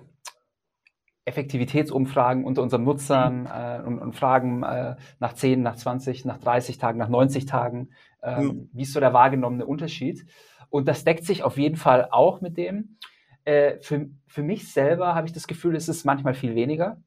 [1.26, 3.46] Effektivitätsumfragen unter unseren Nutzern mhm.
[3.46, 7.90] äh, und, und, fragen äh, nach 10, nach 20, nach 30 Tagen, nach 90 Tagen,
[8.22, 8.70] ähm, mhm.
[8.72, 10.24] wie ist so der wahrgenommene Unterschied.
[10.70, 12.96] Und das deckt sich auf jeden Fall auch mit dem.
[13.44, 17.02] Äh, für, für mich selber habe ich das Gefühl, es ist manchmal viel weniger.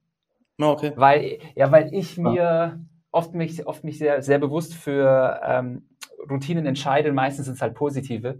[0.59, 0.91] Okay.
[0.97, 5.87] Weil, ja, weil ich mir oft mich, oft mich sehr, sehr bewusst für ähm,
[6.29, 7.13] Routinen entscheide.
[7.13, 8.39] Meistens sind es halt positive,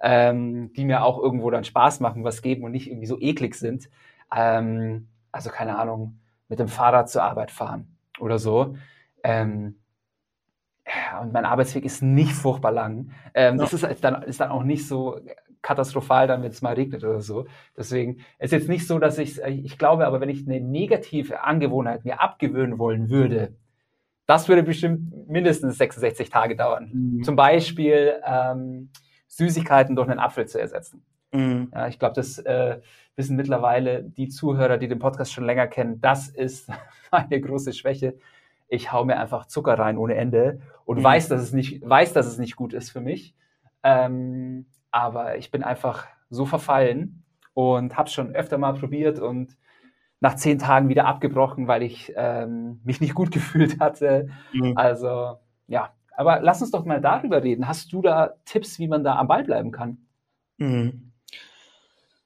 [0.00, 3.54] ähm, die mir auch irgendwo dann Spaß machen, was geben und nicht irgendwie so eklig
[3.54, 3.88] sind.
[4.34, 8.76] Ähm, also keine Ahnung, mit dem Fahrrad zur Arbeit fahren oder so.
[9.24, 9.76] Ähm,
[10.86, 13.12] ja, und mein Arbeitsweg ist nicht furchtbar lang.
[13.34, 13.62] Ähm, ja.
[13.62, 15.20] Das ist dann, ist dann auch nicht so
[15.62, 17.46] katastrophal, dann wenn es mal regnet oder so.
[17.76, 22.04] Deswegen ist jetzt nicht so, dass ich, ich glaube, aber wenn ich eine negative Angewohnheit
[22.04, 23.54] mir abgewöhnen wollen würde,
[24.26, 26.90] das würde bestimmt mindestens 66 Tage dauern.
[26.92, 27.22] Mhm.
[27.22, 28.90] Zum Beispiel ähm,
[29.28, 31.04] Süßigkeiten durch einen Apfel zu ersetzen.
[31.32, 31.70] Mhm.
[31.74, 32.80] Ja, ich glaube, das äh,
[33.16, 36.70] wissen mittlerweile die Zuhörer, die den Podcast schon länger kennen, das ist
[37.10, 38.16] meine große Schwäche.
[38.68, 41.04] Ich hau mir einfach Zucker rein ohne Ende und mhm.
[41.04, 43.34] weiß, dass es nicht, weiß, dass es nicht gut ist für mich.
[43.82, 49.56] Ähm, aber ich bin einfach so verfallen und habe schon öfter mal probiert und
[50.20, 54.28] nach zehn Tagen wieder abgebrochen, weil ich ähm, mich nicht gut gefühlt hatte.
[54.52, 54.76] Mhm.
[54.76, 57.68] Also ja, aber lass uns doch mal darüber reden.
[57.68, 59.98] Hast du da Tipps, wie man da am Ball bleiben kann?
[60.58, 61.11] Mhm.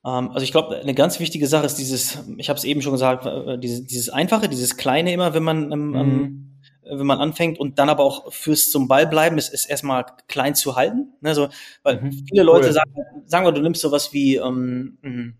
[0.06, 2.92] Ähm, also ich glaube, eine ganz wichtige Sache ist dieses, ich habe es eben schon
[2.92, 6.98] gesagt, äh, dieses, dieses Einfache, dieses Kleine immer, wenn man ähm, ähm mhm.
[6.98, 10.54] wenn man anfängt und dann aber auch fürs zum Ball bleiben, ist, ist erstmal klein
[10.54, 11.12] zu halten.
[11.20, 11.34] Ne?
[11.34, 11.48] So,
[11.82, 12.12] weil mhm.
[12.28, 12.72] viele Leute cool.
[12.72, 12.92] sagen,
[13.26, 15.36] sagen wir, du nimmst sowas wie, ähm, hm,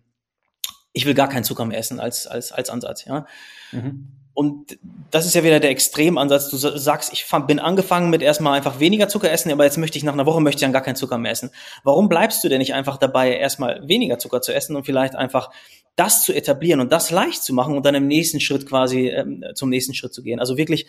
[0.91, 3.25] ich will gar keinen Zucker mehr essen als, als, als Ansatz, ja.
[3.71, 4.16] Mhm.
[4.37, 4.77] Und
[5.09, 6.51] das ist ja wieder der Extremansatz.
[6.51, 10.03] Du sagst, ich bin angefangen mit erstmal einfach weniger Zucker essen, aber jetzt möchte ich
[10.03, 11.49] nach einer Woche möchte ich dann gar keinen Zucker mehr essen.
[11.83, 15.49] Warum bleibst du denn nicht einfach dabei, erstmal weniger Zucker zu essen und vielleicht einfach
[15.95, 19.43] das zu etablieren und das leicht zu machen und dann im nächsten Schritt quasi ähm,
[19.55, 20.39] zum nächsten Schritt zu gehen?
[20.39, 20.85] Also wirklich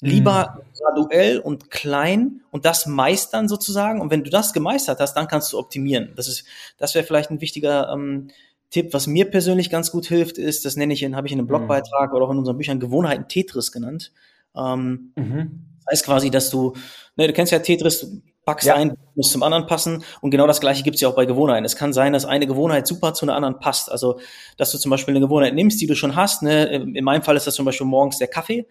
[0.00, 0.78] Lieber mhm.
[0.78, 4.00] graduell und klein und das meistern sozusagen.
[4.00, 6.12] Und wenn du das gemeistert hast, dann kannst du optimieren.
[6.14, 6.44] Das ist,
[6.78, 8.30] das wäre vielleicht ein wichtiger ähm,
[8.70, 11.38] Tipp, was mir persönlich ganz gut hilft, ist, das nenne ich in, habe ich in
[11.38, 11.48] einem mhm.
[11.48, 14.12] Blogbeitrag oder auch in unseren Büchern Gewohnheiten Tetris genannt.
[14.56, 15.66] Ähm, mhm.
[15.84, 16.74] Das heißt quasi, dass du,
[17.16, 18.74] ne, du kennst ja Tetris, du packst ja.
[18.74, 21.64] ein, muss zum anderen passen und genau das gleiche gibt's ja auch bei Gewohnheiten.
[21.64, 23.90] Es kann sein, dass eine Gewohnheit super zu einer anderen passt.
[23.90, 24.20] Also,
[24.56, 26.42] dass du zum Beispiel eine Gewohnheit nimmst, die du schon hast.
[26.42, 26.66] Ne?
[26.66, 28.66] In meinem Fall ist das zum Beispiel morgens der Kaffee.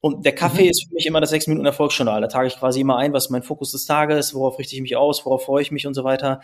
[0.00, 0.68] Und der Kaffee mhm.
[0.68, 2.20] ist für mich immer das sechs Minuten Erfolgsjournal.
[2.20, 4.96] Da trage ich quasi immer ein, was mein Fokus des Tages, worauf richte ich mich
[4.96, 6.42] aus, worauf freue ich mich und so weiter.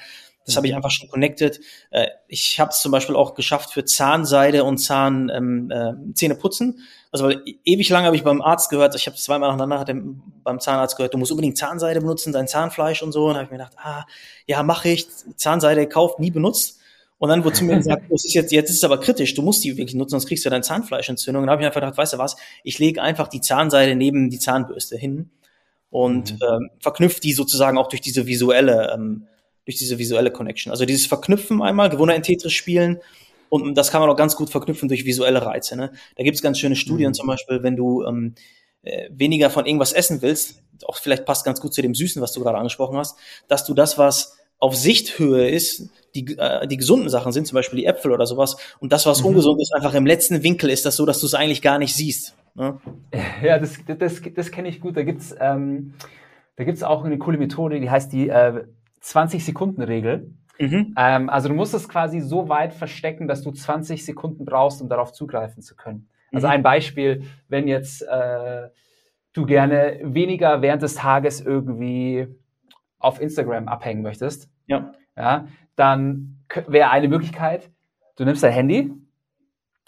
[0.50, 1.60] Das habe ich einfach schon connected.
[1.90, 6.34] Äh, ich habe es zum Beispiel auch geschafft für Zahnseide und Zahn ähm, äh, Zähne
[6.34, 6.80] putzen.
[7.12, 10.02] Also weil ewig lang habe ich beim Arzt gehört, ich habe zweimal nacheinander
[10.44, 13.26] beim Zahnarzt gehört, du musst unbedingt Zahnseide benutzen, dein Zahnfleisch und so.
[13.26, 14.04] Und habe ich mir gedacht, ah,
[14.46, 15.06] ja, mache ich.
[15.36, 16.78] Zahnseide gekauft, nie benutzt.
[17.18, 19.42] Und dann wurde zu mir gesagt, das ist jetzt, jetzt ist es aber kritisch, du
[19.42, 21.42] musst die wirklich nutzen, sonst kriegst du deine Zahnfleischentzündung.
[21.42, 24.30] Und dann habe ich einfach gedacht, weißt du was, ich lege einfach die Zahnseide neben
[24.30, 25.30] die Zahnbürste hin
[25.90, 26.38] und mhm.
[26.48, 29.26] ähm, verknüpft die sozusagen auch durch diese visuelle ähm,
[29.64, 30.70] durch diese visuelle Connection.
[30.70, 32.98] Also dieses Verknüpfen einmal, Gewohner in Tetris spielen
[33.48, 35.76] und das kann man auch ganz gut verknüpfen durch visuelle Reize.
[35.76, 35.92] Ne?
[36.16, 37.14] Da gibt es ganz schöne Studien mhm.
[37.14, 38.34] zum Beispiel, wenn du ähm,
[38.82, 42.32] äh, weniger von irgendwas essen willst, auch vielleicht passt ganz gut zu dem Süßen, was
[42.32, 43.18] du gerade angesprochen hast,
[43.48, 47.80] dass du das, was auf Sichthöhe ist, die, äh, die gesunden Sachen sind, zum Beispiel
[47.80, 49.28] die Äpfel oder sowas, und das, was mhm.
[49.28, 51.94] ungesund ist, einfach im letzten Winkel ist das so, dass du es eigentlich gar nicht
[51.94, 52.34] siehst.
[52.54, 52.80] Ne?
[53.42, 54.96] Ja, das, das, das kenne ich gut.
[54.96, 55.94] Da gibt's ähm,
[56.56, 58.64] da gibt's auch eine coole Methode, die heißt die äh,
[59.02, 60.30] 20-Sekunden-Regel.
[60.58, 60.94] Mhm.
[60.96, 64.88] Ähm, also du musst es quasi so weit verstecken, dass du 20 Sekunden brauchst, um
[64.88, 66.08] darauf zugreifen zu können.
[66.32, 66.52] Also mhm.
[66.54, 68.68] ein Beispiel, wenn jetzt äh,
[69.32, 72.28] du gerne weniger während des Tages irgendwie
[72.98, 74.92] auf Instagram abhängen möchtest, ja.
[75.16, 77.70] Ja, dann wäre eine Möglichkeit,
[78.16, 78.92] du nimmst dein Handy,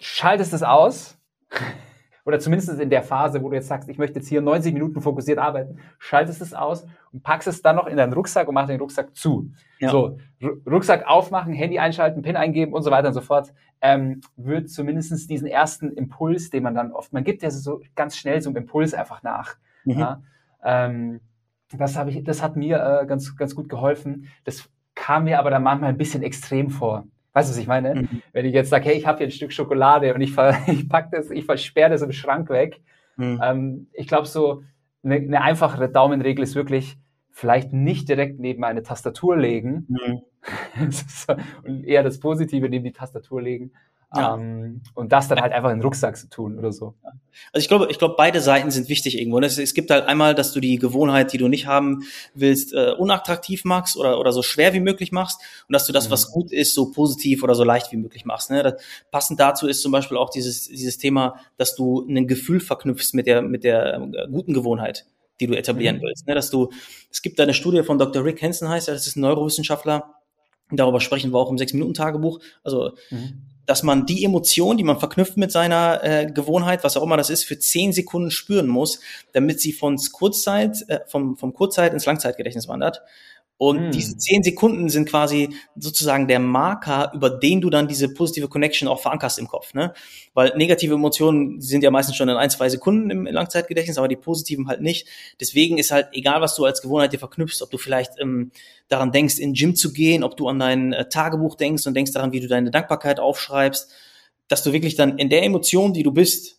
[0.01, 1.19] schaltest es aus
[2.25, 5.01] oder zumindest in der Phase, wo du jetzt sagst, ich möchte jetzt hier 90 Minuten
[5.01, 8.71] fokussiert arbeiten, schaltest es aus und packst es dann noch in deinen Rucksack und machst
[8.71, 9.51] den Rucksack zu.
[9.81, 9.91] Ja.
[9.91, 10.19] So,
[10.67, 15.29] Rucksack aufmachen, Handy einschalten, PIN eingeben und so weiter und so fort, ähm, wird zumindest
[15.29, 18.57] diesen ersten Impuls, den man dann oft, man gibt ja so ganz schnell so einen
[18.57, 19.57] Impuls einfach nach.
[19.85, 19.99] Mhm.
[19.99, 20.23] Ja?
[20.63, 21.21] Ähm,
[21.73, 24.29] das, habe ich, das hat mir äh, ganz, ganz gut geholfen.
[24.45, 27.07] Das kam mir aber dann manchmal ein bisschen extrem vor.
[27.33, 27.95] Weißt du, was ich meine?
[27.95, 28.23] Mhm.
[28.33, 30.89] Wenn ich jetzt sage, hey, ich habe hier ein Stück Schokolade und ich, ver ich
[30.89, 32.81] pack das, ich versperre das im Schrank weg.
[33.17, 33.41] Mhm.
[33.43, 34.63] Ähm, ich glaube, so
[35.03, 36.97] eine, eine einfachere Daumenregel ist wirklich,
[37.31, 40.23] vielleicht nicht direkt neben eine Tastatur legen mhm.
[41.65, 43.73] und eher das Positive neben die Tastatur legen,
[44.15, 44.35] ja.
[44.35, 46.95] Ähm, und das dann halt einfach in den Rucksack zu tun oder so.
[47.53, 49.41] Also ich glaube, ich glaube, beide Seiten sind wichtig irgendwo.
[49.41, 52.03] Es, es gibt halt einmal, dass du die Gewohnheit, die du nicht haben
[52.35, 56.09] willst, äh, unattraktiv machst oder, oder so schwer wie möglich machst und dass du das,
[56.09, 56.13] mhm.
[56.13, 58.51] was gut ist, so positiv oder so leicht wie möglich machst.
[58.51, 58.63] Ne?
[58.63, 58.75] Das,
[59.11, 63.27] passend dazu ist zum Beispiel auch dieses, dieses Thema, dass du ein Gefühl verknüpfst mit
[63.27, 65.07] der, mit der äh, guten Gewohnheit
[65.41, 66.03] die du etablieren mhm.
[66.03, 66.27] willst.
[66.29, 66.37] Ne?
[66.37, 66.71] Dass du,
[67.11, 68.23] es gibt da eine Studie von Dr.
[68.23, 70.15] Rick Hansen heißt, das ist ein Neurowissenschaftler,
[70.71, 72.39] darüber sprechen wir auch im Sechs-Minuten-Tagebuch.
[72.63, 77.03] Also mhm dass man die Emotion, die man verknüpft mit seiner äh, Gewohnheit, was auch
[77.03, 79.01] immer das ist, für zehn Sekunden spüren muss,
[79.33, 83.03] damit sie von Kurzzeit, äh, vom, vom Kurzzeit ins Langzeitgedächtnis wandert.
[83.63, 83.91] Und hm.
[83.93, 88.89] diese zehn Sekunden sind quasi sozusagen der Marker, über den du dann diese positive Connection
[88.89, 89.73] auch verankerst im Kopf.
[89.73, 89.95] Ne?
[90.35, 94.17] Weil negative Emotionen sind ja meistens schon in ein, zwei Sekunden im Langzeitgedächtnis, aber die
[94.17, 95.07] positiven halt nicht.
[95.39, 98.51] Deswegen ist halt egal, was du als Gewohnheit dir verknüpfst, ob du vielleicht ähm,
[98.89, 101.95] daran denkst, in den Gym zu gehen, ob du an dein äh, Tagebuch denkst und
[101.95, 103.93] denkst daran, wie du deine Dankbarkeit aufschreibst,
[104.49, 106.59] dass du wirklich dann in der Emotion, die du bist,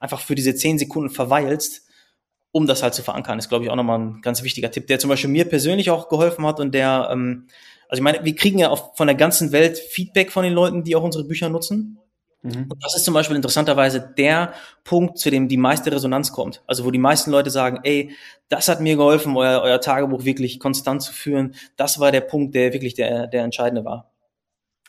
[0.00, 1.87] einfach für diese zehn Sekunden verweilst
[2.52, 4.98] um das halt zu verankern, ist, glaube ich, auch nochmal ein ganz wichtiger Tipp, der
[4.98, 7.46] zum Beispiel mir persönlich auch geholfen hat und der, ähm,
[7.88, 10.84] also ich meine, wir kriegen ja auch von der ganzen Welt Feedback von den Leuten,
[10.84, 11.98] die auch unsere Bücher nutzen.
[12.42, 12.66] Mhm.
[12.68, 14.52] Und das ist zum Beispiel interessanterweise der
[14.84, 16.62] Punkt, zu dem die meiste Resonanz kommt.
[16.66, 18.14] Also wo die meisten Leute sagen, ey,
[18.48, 21.54] das hat mir geholfen, euer, euer Tagebuch wirklich konstant zu führen.
[21.76, 24.10] Das war der Punkt, der wirklich der, der entscheidende war.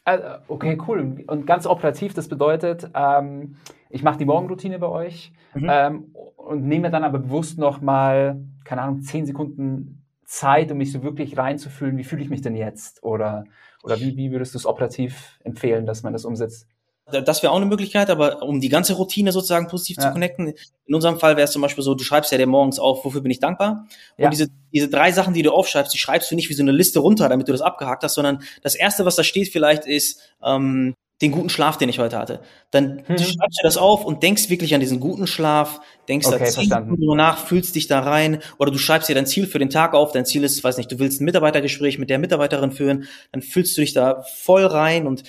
[0.03, 1.23] Also, okay, cool.
[1.27, 3.57] Und ganz operativ, das bedeutet, ähm,
[3.89, 5.67] ich mache die Morgenroutine bei euch mhm.
[5.69, 11.01] ähm, und nehme dann aber bewusst nochmal, keine Ahnung, zehn Sekunden Zeit, um mich so
[11.01, 13.03] wirklich reinzufühlen, wie fühle ich mich denn jetzt?
[13.03, 13.45] Oder,
[13.83, 16.67] oder wie, wie würdest du es operativ empfehlen, dass man das umsetzt?
[17.11, 20.03] Das wäre auch eine Möglichkeit, aber um die ganze Routine sozusagen positiv ja.
[20.03, 20.53] zu connecten,
[20.85, 23.21] in unserem Fall wäre es zum Beispiel so, du schreibst ja dir morgens auf, wofür
[23.21, 23.87] bin ich dankbar?
[24.17, 24.29] Und ja.
[24.29, 26.99] diese, diese drei Sachen, die du aufschreibst, die schreibst du nicht wie so eine Liste
[26.99, 30.95] runter, damit du das abgehakt hast, sondern das erste, was da steht vielleicht ist, ähm,
[31.21, 32.39] den guten Schlaf, den ich heute hatte.
[32.71, 33.17] Dann mhm.
[33.17, 36.69] schreibst du das auf und denkst wirklich an diesen guten Schlaf, denkst okay, da zehn
[36.69, 39.93] Minuten nach, fühlst dich da rein oder du schreibst dir dein Ziel für den Tag
[39.93, 40.13] auf.
[40.13, 43.75] Dein Ziel ist, weiß nicht, du willst ein Mitarbeitergespräch mit der Mitarbeiterin führen, dann fühlst
[43.77, 45.23] du dich da voll rein und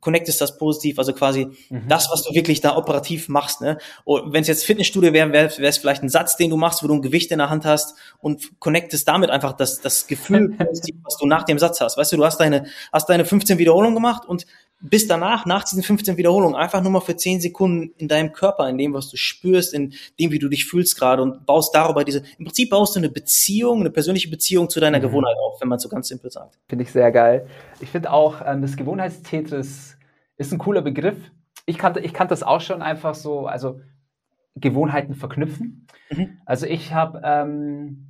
[0.00, 1.88] connectest das positiv, also quasi mhm.
[1.88, 3.60] das, was du wirklich da operativ machst.
[3.60, 3.78] Ne?
[4.04, 6.94] Wenn es jetzt Fitnessstudio wäre, wäre es vielleicht ein Satz, den du machst, wo du
[6.94, 10.56] ein Gewicht in der Hand hast und connectest damit einfach das, das Gefühl,
[11.04, 11.96] was du nach dem Satz hast.
[11.96, 14.46] Weißt du, du hast deine, hast deine 15 Wiederholungen gemacht und
[14.82, 18.68] bist danach, nach diesen 15 Wiederholungen, einfach nur mal für 10 Sekunden in deinem Körper,
[18.68, 22.04] in dem, was du spürst, in dem, wie du dich fühlst gerade und baust darüber
[22.04, 25.02] diese, im Prinzip baust du eine Beziehung, eine persönliche Beziehung zu deiner mhm.
[25.02, 26.58] Gewohnheit auf, wenn man so ganz simpel sagt.
[26.68, 27.46] Finde ich sehr geil.
[27.80, 29.96] Ich finde auch, ähm, das Gewohnheitstetris
[30.36, 31.16] ist ein cooler Begriff.
[31.64, 33.80] Ich kannte, ich kannte das auch schon einfach so, also
[34.56, 35.86] Gewohnheiten verknüpfen.
[36.10, 36.38] Mhm.
[36.44, 38.08] Also ich habe ähm,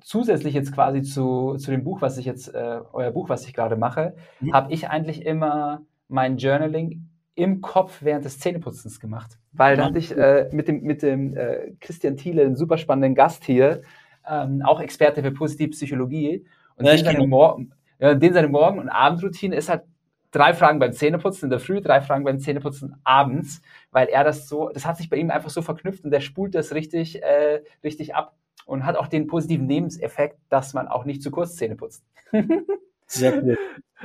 [0.00, 3.54] zusätzlich jetzt quasi zu, zu dem Buch, was ich jetzt, äh, euer Buch, was ich
[3.54, 4.52] gerade mache, mhm.
[4.52, 9.38] habe ich eigentlich immer mein Journaling im Kopf während des Zähneputzens gemacht.
[9.52, 13.14] Weil da hatte ich äh, mit dem, mit dem äh, Christian Thiele einen super spannenden
[13.14, 13.82] Gast hier,
[14.28, 16.46] ähm, auch Experte für positive Psychologie.
[16.76, 19.82] Und ja, den, seine Morgen, ja, den seine Morgen- und Abendroutine ist halt
[20.30, 24.48] drei Fragen beim Zähneputzen in der Früh, drei Fragen beim Zähneputzen abends, weil er das
[24.48, 27.62] so, das hat sich bei ihm einfach so verknüpft und der spult das richtig, äh,
[27.82, 28.34] richtig ab
[28.68, 32.04] und hat auch den positiven Nebeneffekt, dass man auch nicht zu kurz Zähne putzt.
[33.06, 33.56] Sehr cool.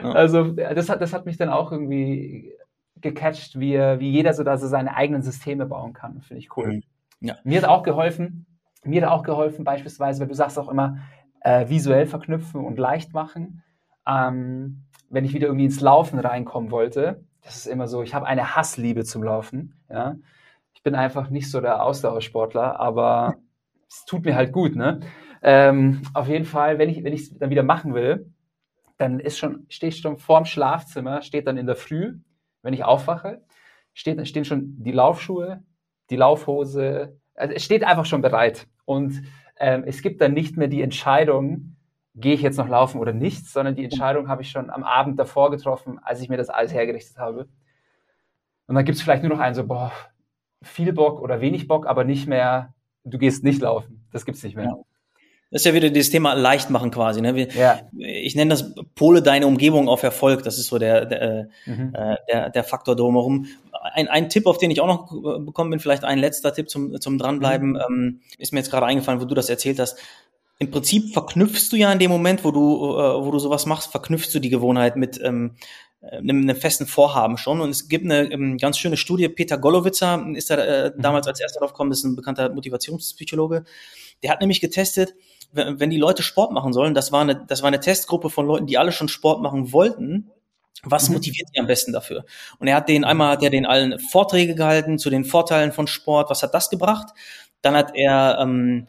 [0.02, 0.12] Ja.
[0.12, 2.54] Also das hat, das hat mich dann auch irgendwie
[2.96, 6.22] gecatcht, wie, wie jeder so da so seine eigenen Systeme bauen kann.
[6.22, 6.76] Finde ich cool.
[6.76, 6.84] Mhm.
[7.20, 7.38] Ja.
[7.44, 8.46] Mir hat auch geholfen,
[8.86, 11.00] mir hat auch geholfen, beispielsweise, weil du sagst auch immer,
[11.42, 13.64] äh, visuell verknüpfen und leicht machen.
[14.08, 18.26] Ähm, wenn ich wieder irgendwie ins Laufen reinkommen wollte, das ist immer so, ich habe
[18.26, 19.76] eine Hassliebe zum Laufen.
[19.90, 20.16] Ja?
[20.74, 23.36] Ich bin einfach nicht so der Ausdauersportler, aber
[23.94, 24.76] es tut mir halt gut.
[24.76, 25.02] Ne?
[25.42, 28.32] Ähm, auf jeden Fall, wenn ich wenn ich dann wieder machen will,
[28.98, 32.16] dann ist schon stehe ich schon vorm Schlafzimmer, steht dann in der Früh,
[32.64, 33.42] wenn ich aufwache,
[33.94, 35.64] steht, stehen schon die Laufschuhe,
[36.10, 39.22] die Laufhose, also es steht einfach schon bereit und
[39.58, 41.76] ähm, es gibt dann nicht mehr die Entscheidung,
[42.16, 45.20] gehe ich jetzt noch laufen oder nicht, sondern die Entscheidung habe ich schon am Abend
[45.20, 47.48] davor getroffen, als ich mir das alles hergerichtet habe.
[48.68, 49.92] Und dann gibt es vielleicht nur noch einen so, boah,
[50.62, 52.74] viel Bock oder wenig Bock, aber nicht mehr,
[53.04, 54.06] du gehst nicht laufen.
[54.12, 54.66] Das gibt's nicht mehr.
[54.66, 54.78] Ja.
[55.52, 57.22] Das ist ja wieder dieses Thema leicht machen quasi.
[57.22, 57.36] Ne?
[57.36, 57.82] Wir, ja.
[57.96, 60.42] Ich nenne das Pole deine Umgebung auf Erfolg.
[60.42, 61.94] Das ist so der, der, äh, mhm.
[61.94, 63.46] äh, der, der Faktor drumherum.
[63.72, 65.12] Ein, ein Tipp, auf den ich auch noch
[65.46, 67.80] bekommen bin, vielleicht ein letzter Tipp zum, zum Dranbleiben, mhm.
[67.88, 70.00] ähm, ist mir jetzt gerade eingefallen, wo du das erzählt hast
[70.60, 73.92] im Prinzip verknüpfst du ja in dem Moment, wo du, äh, wo du sowas machst,
[73.92, 75.56] verknüpfst du die Gewohnheit mit ähm,
[76.12, 77.62] einem, einem festen Vorhaben schon.
[77.62, 81.02] Und es gibt eine ähm, ganz schöne Studie, Peter Golowitzer ist da äh, mhm.
[81.02, 83.64] damals als erster drauf gekommen, ist ein bekannter Motivationspsychologe.
[84.22, 85.16] Der hat nämlich getestet,
[85.52, 88.46] wenn, wenn die Leute Sport machen sollen, das war eine, das war eine Testgruppe von
[88.46, 90.32] Leuten, die alle schon Sport machen wollten.
[90.84, 91.16] Was mhm.
[91.16, 92.26] motiviert sie am besten dafür?
[92.60, 95.88] Und er hat den einmal hat er den allen Vorträge gehalten zu den Vorteilen von
[95.88, 96.30] Sport.
[96.30, 97.14] Was hat das gebracht?
[97.62, 98.88] Dann hat er ähm,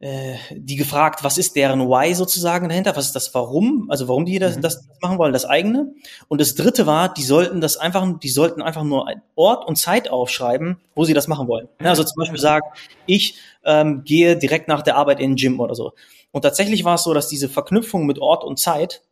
[0.00, 4.24] äh, die gefragt, was ist deren Why sozusagen dahinter, was ist das Warum, also warum
[4.24, 4.62] die das, mhm.
[4.62, 5.92] das machen wollen, das eigene.
[6.28, 10.10] Und das dritte war, die sollten das einfach, die sollten einfach nur Ort und Zeit
[10.10, 11.68] aufschreiben, wo sie das machen wollen.
[11.78, 12.66] Also zum Beispiel sagen,
[13.04, 13.34] ich
[13.64, 15.92] ähm, gehe direkt nach der Arbeit in den Gym oder so.
[16.32, 19.02] Und tatsächlich war es so, dass diese Verknüpfung mit Ort und Zeit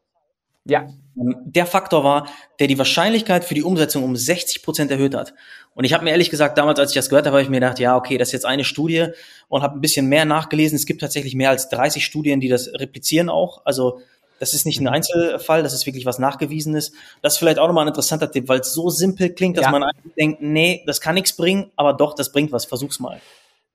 [0.69, 0.87] ja.
[1.17, 2.29] Ähm, der Faktor war,
[2.61, 5.35] der die Wahrscheinlichkeit für die Umsetzung um 60 Prozent erhöht hat.
[5.75, 7.61] Und ich habe mir ehrlich gesagt, damals, als ich das gehört habe, habe ich mir
[7.61, 9.09] gedacht, ja, okay, das ist jetzt eine Studie
[9.49, 10.77] und habe ein bisschen mehr nachgelesen.
[10.77, 13.63] Es gibt tatsächlich mehr als 30 Studien, die das replizieren auch.
[13.65, 14.01] Also
[14.39, 14.91] das ist nicht ein mhm.
[14.91, 16.93] Einzelfall, das ist wirklich was Nachgewiesenes.
[17.23, 19.71] Das ist vielleicht auch nochmal ein interessanter Tipp, weil es so simpel klingt, dass ja.
[19.71, 23.21] man eigentlich denkt, nee, das kann nichts bringen, aber doch, das bringt was, versuch's mal.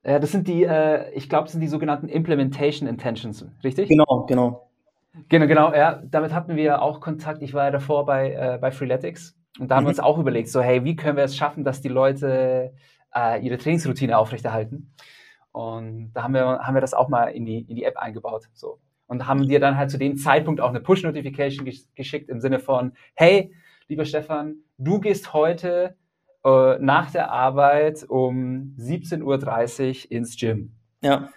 [0.04, 3.88] Ja, das sind die, äh, ich glaube, das sind die sogenannten Implementation Intentions, richtig?
[3.88, 4.68] Genau, genau.
[5.28, 6.02] Genau, genau, ja.
[6.04, 7.42] Damit hatten wir auch Kontakt.
[7.42, 9.86] Ich war ja davor bei, äh, bei Freeletics und da haben mhm.
[9.86, 12.74] wir uns auch überlegt, so, hey, wie können wir es schaffen, dass die Leute
[13.14, 14.94] äh, ihre Trainingsroutine aufrechterhalten?
[15.52, 18.48] Und da haben wir, haben wir das auch mal in die, in die App eingebaut.
[18.54, 18.80] So.
[19.06, 22.92] Und haben dir dann halt zu dem Zeitpunkt auch eine Push-Notification geschickt im Sinne von,
[23.14, 23.54] hey,
[23.86, 25.96] lieber Stefan, du gehst heute
[26.44, 30.72] äh, nach der Arbeit um 17.30 Uhr ins Gym.
[31.02, 31.28] Ja.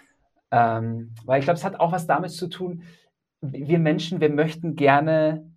[0.50, 2.82] Ähm, weil ich glaube, es hat auch was damit zu tun,
[3.40, 5.50] wir Menschen, wir möchten gerne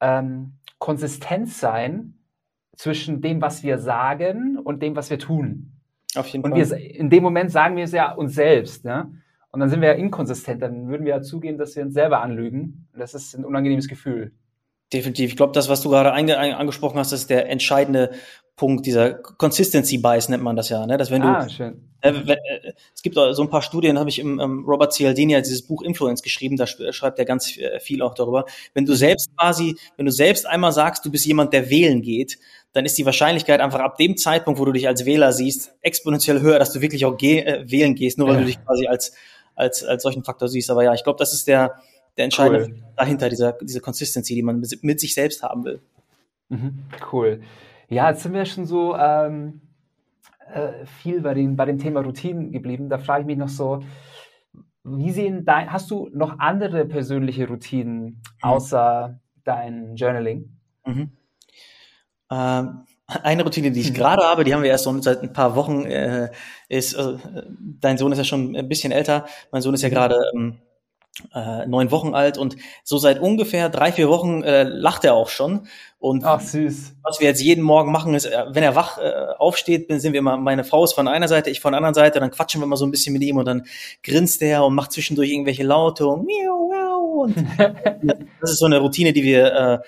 [0.00, 2.14] ähm, konsistent sein
[2.76, 5.72] zwischen dem, was wir sagen und dem, was wir tun.
[6.16, 6.62] Auf jeden und Fall.
[6.62, 8.84] Und in dem Moment sagen wir es ja uns selbst.
[8.84, 9.12] Ne?
[9.52, 10.62] Und dann sind wir ja inkonsistent.
[10.62, 12.88] Dann würden wir ja zugeben, dass wir uns selber anlügen.
[12.92, 14.32] Und das ist ein unangenehmes Gefühl.
[14.92, 15.30] Definitiv.
[15.30, 18.10] Ich glaube, das, was du gerade angesprochen hast, ist der entscheidende
[18.56, 20.98] Punkt, dieser Consistency Bias nennt man das ja, ne?
[20.98, 21.88] Dass wenn ah, du, schön.
[22.02, 25.32] Äh, wenn, äh, es gibt so ein paar Studien, habe ich im ähm, Robert Cialdini
[25.32, 28.44] hat dieses Buch Influence geschrieben, da schreibt er ganz äh, viel auch darüber.
[28.74, 32.38] Wenn du selbst quasi, wenn du selbst einmal sagst, du bist jemand, der wählen geht,
[32.72, 36.40] dann ist die Wahrscheinlichkeit einfach ab dem Zeitpunkt, wo du dich als Wähler siehst, exponentiell
[36.40, 38.40] höher, dass du wirklich auch geh, äh, wählen gehst, nur weil ja.
[38.40, 39.14] du dich quasi als
[39.54, 40.70] als als solchen Faktor siehst.
[40.70, 41.76] Aber ja, ich glaube, das ist der
[42.16, 42.82] der entscheidende cool.
[42.96, 45.80] dahinter, dieser diese Consistency, die man mit sich selbst haben will.
[46.48, 47.40] Mhm, cool.
[47.88, 49.60] Ja, jetzt sind wir schon so ähm,
[50.52, 52.88] äh, viel bei, den, bei dem Thema Routinen geblieben.
[52.88, 53.80] Da frage ich mich noch so,
[54.84, 58.20] wie sehen dein, hast du noch andere persönliche Routinen mhm.
[58.40, 60.56] außer dein Journaling?
[60.84, 61.10] Mhm.
[62.30, 63.94] Ähm, eine Routine, die ich mhm.
[63.94, 66.30] gerade habe, die haben wir erst so seit ein paar Wochen, äh,
[66.68, 67.16] ist, äh,
[67.80, 69.94] dein Sohn ist ja schon ein bisschen älter, mein Sohn ist ja mhm.
[69.94, 70.58] gerade ähm,
[71.34, 75.28] äh, neun Wochen alt und so seit ungefähr drei, vier Wochen äh, lacht er auch
[75.28, 75.66] schon.
[75.98, 76.94] Und Ach, süß.
[77.02, 80.20] was wir jetzt jeden Morgen machen, ist, äh, wenn er wach äh, aufsteht, sind wir
[80.20, 82.66] immer, meine Frau ist von einer Seite, ich von der anderen Seite, dann quatschen wir
[82.66, 83.66] mal so ein bisschen mit ihm und dann
[84.02, 87.22] grinst er und macht zwischendurch irgendwelche Laute und miau, miau.
[87.22, 87.36] Und
[88.40, 89.78] das ist so eine Routine, die wir äh,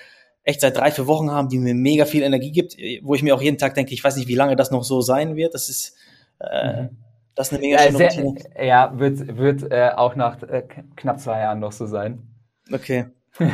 [0.45, 3.35] echt seit drei, vier Wochen haben, die mir mega viel Energie gibt, wo ich mir
[3.35, 5.55] auch jeden Tag denke, ich weiß nicht, wie lange das noch so sein wird.
[5.55, 5.97] Das ist
[6.40, 6.88] äh, mhm.
[7.35, 8.66] Das ist eine mega schöne sehr, Routine.
[8.66, 10.62] Ja, wird, wird äh, auch nach äh,
[10.97, 12.23] knapp zwei Jahren noch so sein.
[12.71, 13.07] Okay.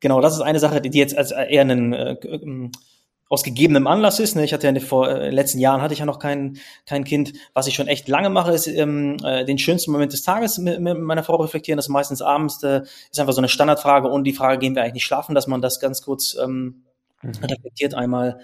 [0.00, 2.72] genau, das ist eine Sache, die jetzt als eher einen äh, ähm,
[3.28, 4.36] aus gegebenem Anlass ist.
[4.36, 4.44] Ne?
[4.44, 7.32] Ich hatte ja vor äh, letzten Jahren hatte ich ja noch kein, kein Kind.
[7.54, 10.80] Was ich schon echt lange mache, ist ähm, äh, den schönsten Moment des Tages mit,
[10.80, 11.76] mit meiner Frau reflektieren.
[11.76, 14.82] Das ist meistens abends, äh, ist einfach so eine Standardfrage und die Frage, gehen wir
[14.82, 16.84] eigentlich nicht schlafen, dass man das ganz kurz ähm,
[17.22, 17.32] mhm.
[17.42, 18.40] reflektiert einmal.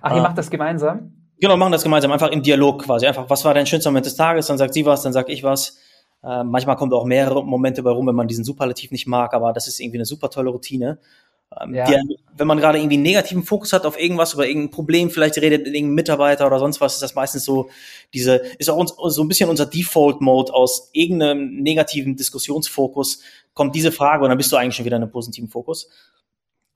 [0.00, 1.23] Ach, ihr äh, macht das gemeinsam?
[1.44, 3.04] Genau, machen das gemeinsam, einfach im Dialog quasi.
[3.04, 4.46] Einfach, was war dein schönster Moment des Tages?
[4.46, 5.76] Dann sagt sie was, dann sag ich was.
[6.22, 9.52] Äh, manchmal kommt auch mehrere Momente bei rum, wenn man diesen Superlativ nicht mag, aber
[9.52, 10.98] das ist irgendwie eine super tolle Routine.
[11.60, 11.84] Ähm, ja.
[11.84, 15.36] die, wenn man gerade irgendwie einen negativen Fokus hat auf irgendwas oder irgendein Problem, vielleicht
[15.36, 17.68] redet mit irgendeinem Mitarbeiter oder sonst was, ist das meistens so,
[18.14, 23.20] diese, ist auch uns, so ein bisschen unser Default-Mode aus irgendeinem negativen Diskussionsfokus,
[23.52, 25.90] kommt diese Frage und dann bist du eigentlich schon wieder in einem positiven Fokus.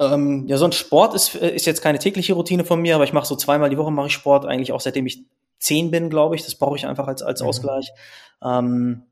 [0.01, 3.13] Ähm, ja, sonst Sport ist, äh, ist jetzt keine tägliche Routine von mir, aber ich
[3.13, 5.25] mache so zweimal die Woche mache ich Sport, eigentlich auch seitdem ich
[5.59, 6.45] zehn bin, glaube ich.
[6.45, 7.49] Das brauche ich einfach als, als mhm.
[7.49, 7.91] Ausgleich.
[8.43, 9.03] Ähm,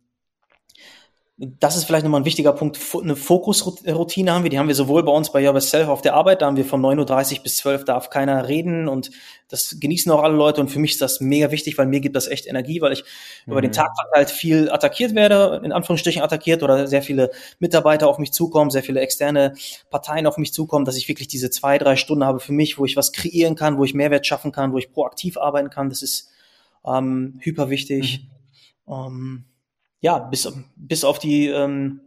[1.38, 2.79] das ist vielleicht nochmal ein wichtiger Punkt.
[2.99, 4.49] Eine Fokusroutine haben wir.
[4.49, 6.40] Die haben wir sowohl bei uns bei Your Self auf der Arbeit.
[6.40, 9.11] Da haben wir von 9.30 Uhr bis 12 darf keiner reden und
[9.51, 10.62] das genießen auch alle Leute.
[10.62, 13.05] Und für mich ist das mega wichtig, weil mir gibt das echt Energie, weil ich
[13.44, 13.53] mhm.
[13.53, 13.75] über den mhm.
[13.75, 18.70] Tag verteilt viel attackiert werde, in Anführungsstrichen attackiert oder sehr viele Mitarbeiter auf mich zukommen,
[18.70, 19.53] sehr viele externe
[19.90, 22.87] Parteien auf mich zukommen, dass ich wirklich diese zwei, drei Stunden habe für mich, wo
[22.87, 25.90] ich was kreieren kann, wo ich Mehrwert schaffen kann, wo ich proaktiv arbeiten kann.
[25.90, 26.31] Das ist
[26.87, 28.27] ähm, hyper wichtig.
[28.87, 28.94] Mhm.
[28.94, 29.44] Ähm,
[30.00, 32.00] ja, bis, bis auf die ähm,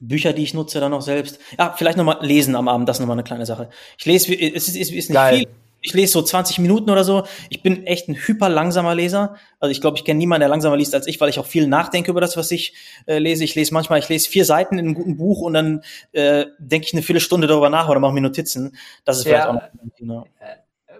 [0.00, 1.38] Bücher, die ich nutze, dann noch selbst.
[1.58, 3.68] Ja, vielleicht nochmal lesen am Abend, das ist nochmal eine kleine Sache.
[3.98, 5.38] Ich lese, es ist, ist, ist nicht Geil.
[5.38, 5.48] viel.
[5.82, 7.24] Ich lese so 20 Minuten oder so.
[7.48, 9.36] Ich bin echt ein hyper langsamer Leser.
[9.60, 11.66] Also ich glaube, ich kenne niemanden, der langsamer liest als ich, weil ich auch viel
[11.66, 12.74] nachdenke über das, was ich
[13.06, 13.44] äh, lese.
[13.44, 16.86] Ich lese manchmal, ich lese vier Seiten in einem guten Buch und dann äh, denke
[16.86, 18.76] ich eine Viertelstunde darüber nach oder mache mir Notizen.
[19.06, 19.62] Das ist vielleicht ja, auch.
[19.98, 20.26] Genau.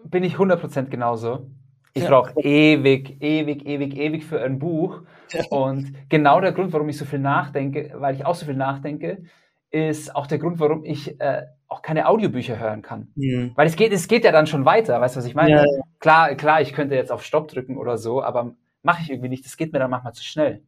[0.04, 1.46] Bin ich 100% genauso.
[1.92, 2.08] Ich ja.
[2.08, 5.02] brauche ewig, ewig, ewig, ewig für ein Buch.
[5.50, 9.24] Und genau der Grund, warum ich so viel nachdenke, weil ich auch so viel nachdenke,
[9.70, 13.12] ist auch der Grund, warum ich äh, auch keine Audiobücher hören kann.
[13.14, 13.52] Mhm.
[13.54, 15.50] Weil es geht, es geht ja dann schon weiter, weißt du, was ich meine?
[15.50, 15.82] Ja, ja.
[16.00, 19.44] Klar, klar, ich könnte jetzt auf Stopp drücken oder so, aber mache ich irgendwie nicht.
[19.44, 20.62] Das geht mir dann manchmal zu schnell.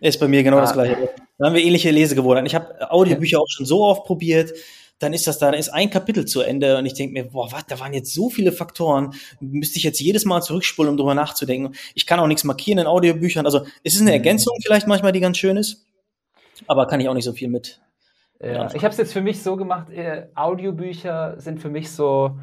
[0.00, 0.62] Ist bei mir genau ah.
[0.62, 1.10] das gleiche.
[1.38, 2.46] Da haben wir ähnliche Lesegewohnheiten.
[2.46, 4.52] Ich habe Audiobücher auch schon so oft probiert
[4.98, 7.50] dann ist das da, dann ist ein Kapitel zu Ende und ich denke mir, boah,
[7.52, 11.14] was, da waren jetzt so viele Faktoren, müsste ich jetzt jedes Mal zurückspulen, um drüber
[11.14, 11.74] nachzudenken.
[11.94, 14.14] Ich kann auch nichts markieren in Audiobüchern, also es ist eine mhm.
[14.14, 15.86] Ergänzung vielleicht manchmal, die ganz schön ist,
[16.66, 17.80] aber kann ich auch nicht so viel mit.
[18.40, 22.38] Ja, ich habe es jetzt für mich so gemacht, äh, Audiobücher sind für mich so,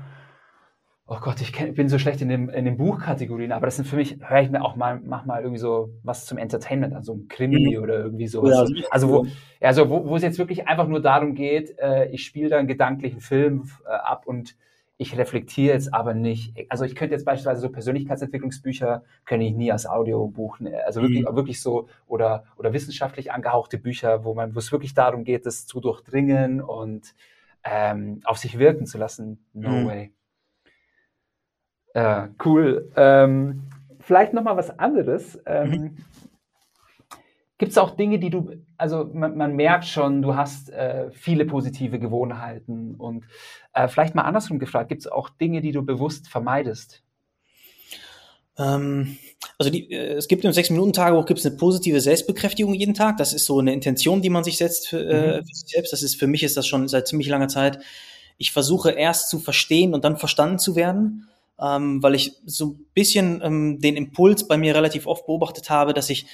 [1.12, 3.86] oh Gott, ich kenn, bin so schlecht in, dem, in den Buchkategorien, aber das sind
[3.86, 7.04] für mich, höre ich mir auch mal, mach mal irgendwie so was zum Entertainment an,
[7.04, 7.84] so ein Krimi mhm.
[7.84, 8.72] oder irgendwie sowas.
[8.74, 9.28] Ja, also wo,
[9.60, 12.70] also wo, wo es jetzt wirklich einfach nur darum geht, äh, ich spiele da einen
[12.70, 14.56] gedanklichen Film äh, ab und
[14.96, 16.56] ich reflektiere jetzt aber nicht.
[16.70, 21.24] Also ich könnte jetzt beispielsweise so Persönlichkeitsentwicklungsbücher könnte ich nie als Audiobuch, ne, also wirklich,
[21.30, 21.36] mhm.
[21.36, 25.68] wirklich so oder oder wissenschaftlich angehauchte Bücher, wo man, wo es wirklich darum geht, das
[25.68, 27.14] zu durchdringen und
[27.66, 29.44] ähm, auf sich wirken zu lassen.
[29.54, 29.88] No mhm.
[29.88, 30.12] way.
[31.94, 32.92] Ja, cool.
[32.96, 33.64] Ähm,
[34.00, 35.40] vielleicht noch mal was anderes.
[35.46, 35.98] Ähm, mhm.
[37.58, 41.46] Gibt es auch Dinge, die du, also man, man merkt schon, du hast äh, viele
[41.46, 43.26] positive Gewohnheiten und
[43.74, 47.04] äh, vielleicht mal andersrum gefragt, gibt es auch Dinge, die du bewusst vermeidest?
[48.58, 49.18] Ähm,
[49.60, 53.18] also die, äh, es gibt im Sechs-Minuten-Tagebuch gibt es eine positive Selbstbekräftigung jeden Tag.
[53.18, 55.46] Das ist so eine Intention, die man sich setzt für, äh, mhm.
[55.46, 55.94] für sich selbst.
[55.94, 57.78] Das ist für mich ist das schon seit ziemlich langer Zeit.
[58.40, 61.28] Ich versuche erst zu verstehen und dann verstanden zu werden
[61.62, 65.94] ähm, weil ich so ein bisschen ähm, den Impuls bei mir relativ oft beobachtet habe,
[65.94, 66.26] dass ich,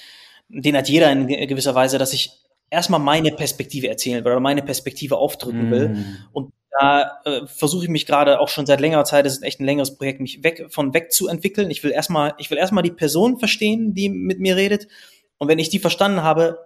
[0.48, 2.32] den hat jeder in gewisser Weise, dass ich
[2.70, 5.70] erstmal meine Perspektive erzählen will oder meine Perspektive aufdrücken mm.
[5.70, 6.06] will.
[6.32, 9.60] Und da äh, versuche ich mich gerade auch schon seit längerer Zeit, das ist echt
[9.60, 11.70] ein längeres Projekt, mich weg von weg zu entwickeln.
[11.70, 14.86] Ich will erstmal, ich will erstmal die Person verstehen, die mit mir redet.
[15.38, 16.58] Und wenn ich die verstanden habe,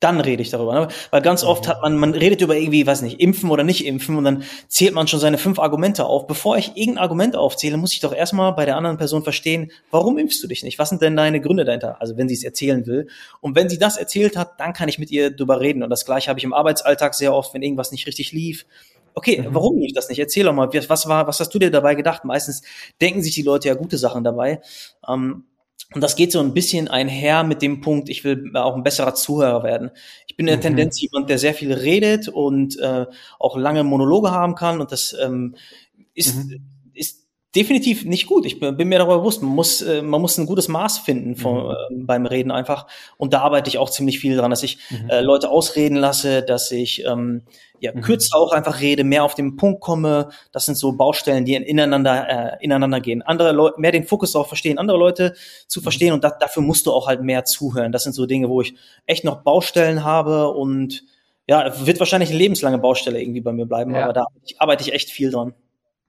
[0.00, 0.74] dann rede ich darüber.
[0.74, 0.88] Ne?
[1.10, 1.70] Weil ganz oft mhm.
[1.70, 4.94] hat man, man redet über irgendwie, weiß nicht, impfen oder nicht impfen und dann zählt
[4.94, 6.26] man schon seine fünf Argumente auf.
[6.26, 10.18] Bevor ich irgendein Argument aufzähle, muss ich doch erstmal bei der anderen Person verstehen, warum
[10.18, 10.78] impfst du dich nicht?
[10.78, 12.00] Was sind denn deine Gründe dahinter?
[12.00, 13.08] Also wenn sie es erzählen will.
[13.40, 15.82] Und wenn sie das erzählt hat, dann kann ich mit ihr drüber reden.
[15.82, 18.66] Und das gleiche habe ich im Arbeitsalltag sehr oft, wenn irgendwas nicht richtig lief.
[19.14, 19.54] Okay, mhm.
[19.54, 20.18] warum lief das nicht?
[20.18, 22.24] Erzähl doch mal, was war, was hast du dir dabei gedacht?
[22.24, 22.62] Meistens
[23.00, 24.60] denken sich die Leute ja gute Sachen dabei.
[25.08, 25.44] Ähm,
[25.94, 29.14] und das geht so ein bisschen einher mit dem Punkt, ich will auch ein besserer
[29.14, 29.90] Zuhörer werden.
[30.26, 30.76] Ich bin in der mhm.
[30.76, 33.06] Tendenz jemand, der sehr viel redet und äh,
[33.38, 34.80] auch lange Monologe haben kann.
[34.80, 35.54] Und das ähm,
[36.14, 36.73] ist, mhm.
[37.54, 38.46] Definitiv nicht gut.
[38.46, 39.42] Ich bin mir darüber bewusst.
[39.42, 41.70] Man muss, äh, man muss ein gutes Maß finden von, mhm.
[41.70, 42.86] äh, beim Reden einfach.
[43.16, 45.08] Und da arbeite ich auch ziemlich viel dran, dass ich mhm.
[45.08, 47.42] äh, Leute ausreden lasse, dass ich ähm,
[47.80, 48.00] ja, mhm.
[48.00, 50.30] kürzer auch einfach rede, mehr auf den Punkt komme.
[50.52, 53.22] Das sind so Baustellen, die ineinander, äh, ineinander gehen.
[53.22, 55.34] Andere Leute, mehr den Fokus darauf verstehen, andere Leute
[55.68, 55.82] zu mhm.
[55.84, 57.92] verstehen und da, dafür musst du auch halt mehr zuhören.
[57.92, 58.74] Das sind so Dinge, wo ich
[59.06, 61.04] echt noch Baustellen habe und
[61.46, 64.04] ja, wird wahrscheinlich eine lebenslange Baustelle irgendwie bei mir bleiben, ja.
[64.04, 64.24] aber da
[64.58, 65.52] arbeite ich echt viel dran.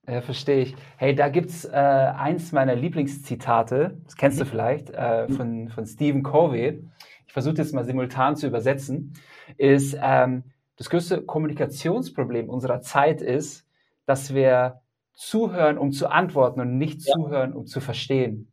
[0.08, 0.76] Ja, verstehe ich.
[0.98, 4.50] Hey, da gibt's äh, eins meiner Lieblingszitate, das kennst du mhm.
[4.50, 6.84] vielleicht, äh, von, von Stephen Covey.
[7.26, 9.14] Ich versuche jetzt mal simultan zu übersetzen,
[9.58, 10.44] ist, ähm,
[10.78, 13.66] das größte Kommunikationsproblem unserer Zeit ist,
[14.06, 14.82] dass wir
[15.14, 17.14] zuhören, um zu antworten und nicht ja.
[17.14, 18.52] zuhören, um zu verstehen.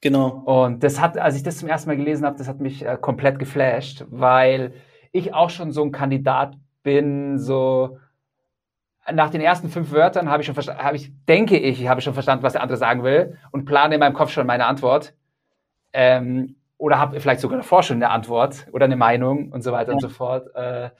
[0.00, 0.42] Genau.
[0.44, 2.96] Und das hat, als ich das zum ersten Mal gelesen habe, das hat mich äh,
[3.00, 4.74] komplett geflasht, weil
[5.12, 7.98] ich auch schon so ein Kandidat bin, so
[9.12, 12.14] nach den ersten fünf Wörtern habe ich schon verstanden, habe ich, denke ich, habe schon
[12.14, 15.14] verstanden, was der andere sagen will und plane in meinem Kopf schon meine Antwort.
[15.92, 19.90] Ähm, oder habe vielleicht sogar davor schon eine Antwort oder eine Meinung und so weiter
[19.90, 19.94] ja.
[19.94, 20.54] und so fort.
[20.54, 20.90] Äh,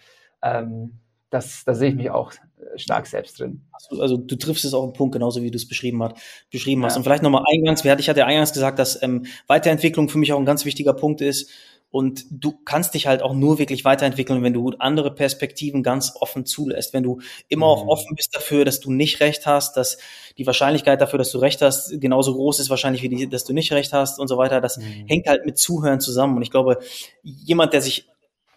[0.42, 0.98] ähm,
[1.30, 3.62] das, da sehe ich mich auch äh, stark selbst drin.
[3.72, 6.18] Also, also du triffst es auch im Punkt, genauso wie du es beschrieben, hat,
[6.50, 6.86] beschrieben ja.
[6.86, 6.96] hast.
[6.96, 10.44] Und vielleicht nochmal eingangs, ich hatte eingangs gesagt, dass ähm, Weiterentwicklung für mich auch ein
[10.44, 11.50] ganz wichtiger Punkt ist.
[11.94, 16.44] Und du kannst dich halt auch nur wirklich weiterentwickeln, wenn du andere Perspektiven ganz offen
[16.44, 16.92] zulässt.
[16.92, 17.70] Wenn du immer mhm.
[17.70, 19.98] auch offen bist dafür, dass du nicht recht hast, dass
[20.36, 23.52] die Wahrscheinlichkeit dafür, dass du recht hast, genauso groß ist wahrscheinlich wie die, dass du
[23.52, 24.60] nicht recht hast und so weiter.
[24.60, 25.06] Das mhm.
[25.06, 26.34] hängt halt mit Zuhören zusammen.
[26.34, 26.80] Und ich glaube,
[27.22, 28.08] jemand, der sich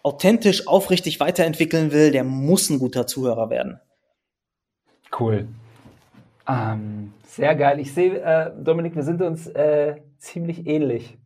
[0.02, 3.78] authentisch, aufrichtig weiterentwickeln will, der muss ein guter Zuhörer werden.
[5.16, 5.46] Cool.
[6.48, 7.78] Ähm, sehr geil.
[7.78, 11.16] Ich sehe, äh, Dominik, wir sind uns äh, ziemlich ähnlich.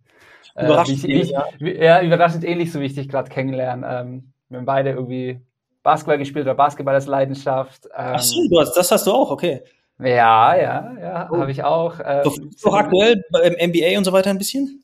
[0.55, 1.47] Äh, überraschend äh, ähnlich, ja.
[1.59, 2.03] ja.
[2.03, 3.87] überraschend ähnlich, so wie ich dich gerade kennenlerne.
[3.87, 5.41] Ähm, wir haben beide irgendwie
[5.83, 7.87] Basketball gespielt oder Basketball als Leidenschaft.
[7.87, 9.63] Ähm, Ach so, du hast, das hast du auch, okay.
[9.99, 11.39] Ja, ja, ja, oh.
[11.39, 12.01] habe ich auch.
[12.05, 14.83] Ähm, so, aktuell beim NBA und so weiter ein bisschen?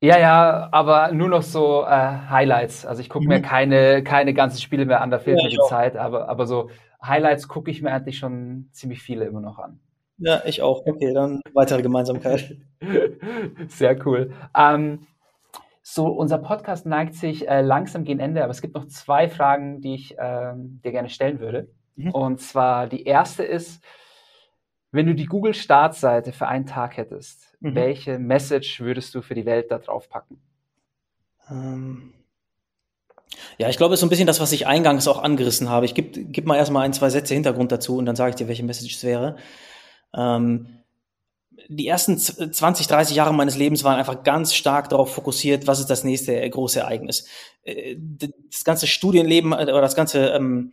[0.00, 2.84] Ja, ja, aber nur noch so äh, Highlights.
[2.84, 3.28] Also ich gucke mhm.
[3.28, 6.46] mir keine, keine ganzen Spiele mehr an, da fehlt ja, mir die Zeit, aber, aber
[6.46, 6.70] so
[7.02, 9.80] Highlights gucke ich mir eigentlich schon ziemlich viele immer noch an.
[10.18, 10.86] Ja, ich auch.
[10.86, 12.56] Okay, dann weitere Gemeinsamkeit.
[13.68, 14.32] Sehr cool.
[14.56, 15.06] Ähm,
[15.82, 19.80] so, unser Podcast neigt sich äh, langsam gegen Ende, aber es gibt noch zwei Fragen,
[19.80, 21.68] die ich ähm, dir gerne stellen würde.
[21.96, 22.10] Mhm.
[22.12, 23.82] Und zwar die erste ist,
[24.92, 27.74] wenn du die Google-Startseite für einen Tag hättest, Mhm.
[27.74, 30.38] Welche Message würdest du für die Welt da drauf packen?
[31.50, 32.12] Ähm
[33.56, 35.86] ja, ich glaube, es ist so ein bisschen das, was ich eingangs auch angerissen habe.
[35.86, 38.48] Ich gebe gib mal erstmal ein, zwei Sätze Hintergrund dazu und dann sage ich dir,
[38.48, 39.36] welche Message es wäre.
[40.16, 40.66] Ähm,
[41.68, 45.90] die ersten 20, 30 Jahre meines Lebens waren einfach ganz stark darauf fokussiert, was ist
[45.90, 47.26] das nächste große Ereignis.
[47.62, 47.96] Äh,
[48.50, 50.72] das ganze Studienleben äh, oder das ganze, ähm,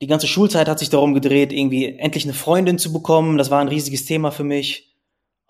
[0.00, 3.38] die ganze Schulzeit hat sich darum gedreht, irgendwie endlich eine Freundin zu bekommen.
[3.38, 4.94] Das war ein riesiges Thema für mich.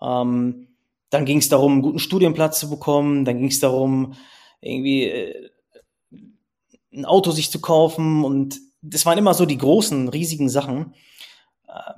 [0.01, 0.67] Ähm,
[1.09, 3.25] dann ging es darum, einen guten Studienplatz zu bekommen.
[3.25, 4.13] Dann ging es darum,
[4.61, 5.49] irgendwie äh,
[6.93, 8.23] ein Auto sich zu kaufen.
[8.23, 10.93] Und das waren immer so die großen, riesigen Sachen.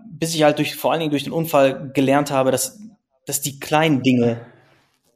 [0.10, 2.80] Bis ich halt durch, vor allen Dingen durch den Unfall gelernt habe, dass,
[3.26, 4.42] dass die kleinen Dinge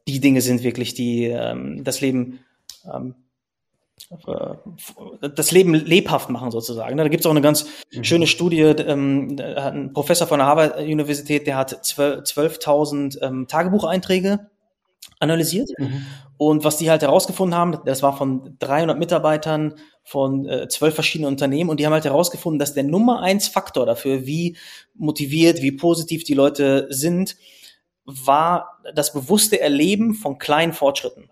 [0.08, 2.40] die Dinge sind wirklich, die ähm, das Leben
[2.92, 3.14] ähm,
[4.26, 6.96] äh, das Leben lebhaft machen sozusagen.
[6.96, 8.04] Da gibt es auch eine ganz mhm.
[8.04, 14.50] schöne Studie, ähm, ein Professor von der Harvard-Universität, der hat 12.000 ähm, Tagebucheinträge
[15.20, 15.70] analysiert.
[15.78, 16.06] Mhm.
[16.48, 21.30] Und was die halt herausgefunden haben, das war von 300 Mitarbeitern von äh, zwölf verschiedenen
[21.30, 24.56] Unternehmen und die haben halt herausgefunden, dass der Nummer eins Faktor dafür, wie
[24.94, 27.36] motiviert, wie positiv die Leute sind,
[28.04, 31.30] war das bewusste Erleben von kleinen Fortschritten.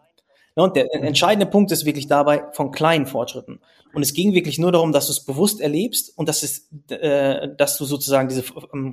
[0.55, 1.03] Ne, und der mhm.
[1.03, 3.59] entscheidende Punkt ist wirklich dabei von kleinen Fortschritten.
[3.93, 7.49] Und es ging wirklich nur darum, dass du es bewusst erlebst und dass es, äh,
[7.57, 8.93] dass du sozusagen diese, ähm,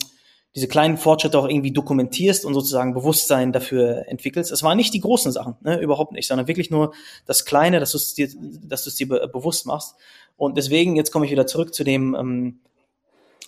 [0.55, 4.51] diese kleinen Fortschritte auch irgendwie dokumentierst und sozusagen Bewusstsein dafür entwickelst.
[4.51, 6.93] Es waren nicht die großen Sachen, ne, überhaupt nicht, sondern wirklich nur
[7.25, 8.29] das Kleine, dass du es dir,
[8.63, 9.95] dass du es dir be bewusst machst.
[10.35, 12.59] Und deswegen, jetzt komme ich wieder zurück zu dem, ähm,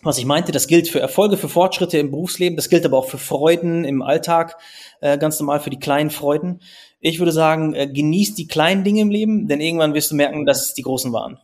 [0.01, 3.09] was ich meinte, das gilt für Erfolge, für Fortschritte im Berufsleben, das gilt aber auch
[3.09, 4.55] für Freuden im Alltag,
[5.01, 6.61] äh, ganz normal für die kleinen Freuden
[7.01, 10.45] Ich würde sagen, äh, genieß die kleinen Dinge im Leben, denn irgendwann wirst du merken,
[10.45, 11.39] dass es die großen waren.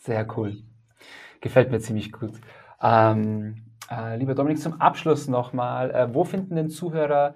[0.00, 0.62] Sehr cool.
[1.40, 2.32] Gefällt mir ziemlich gut.
[2.82, 3.67] Ähm, äh,
[4.16, 7.34] lieber Dominik, zum Abschluss nochmal, äh, wo finden denn Zuhörer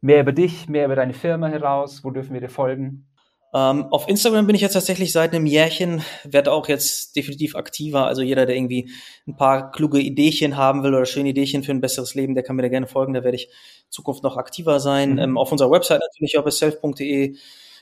[0.00, 2.04] mehr über dich, mehr über deine Firma heraus?
[2.04, 3.06] Wo dürfen wir dir folgen?
[3.54, 8.04] Ähm, auf Instagram bin ich jetzt tatsächlich seit einem Jährchen, werde auch jetzt definitiv aktiver.
[8.04, 8.90] Also jeder, der irgendwie
[9.28, 12.56] ein paar kluge Ideechen haben will oder schöne Ideechen für ein besseres Leben, der kann
[12.56, 13.14] mir da gerne folgen.
[13.14, 15.12] Da werde ich in Zukunft noch aktiver sein.
[15.12, 15.18] Mhm.
[15.18, 17.36] Ähm, auf unserer Website natürlich auch self.de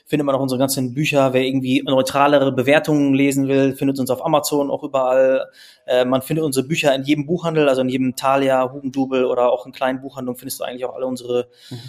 [0.05, 1.33] findet man auch unsere ganzen Bücher.
[1.33, 5.49] Wer irgendwie neutralere Bewertungen lesen will, findet uns auf Amazon auch überall.
[5.85, 9.65] Äh, man findet unsere Bücher in jedem Buchhandel, also in jedem Thalia, Hugendubel oder auch
[9.65, 11.79] in kleinen Buchhandlungen findest du eigentlich auch alle unsere mhm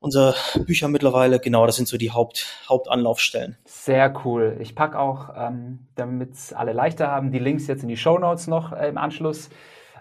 [0.00, 0.34] unsere
[0.64, 1.40] Bücher mittlerweile.
[1.40, 3.56] Genau, das sind so die Haupt, Hauptanlaufstellen.
[3.64, 4.56] Sehr cool.
[4.60, 8.46] Ich packe auch, ähm, damit alle leichter haben, die Links jetzt in die Show Notes
[8.46, 9.50] noch äh, im Anschluss.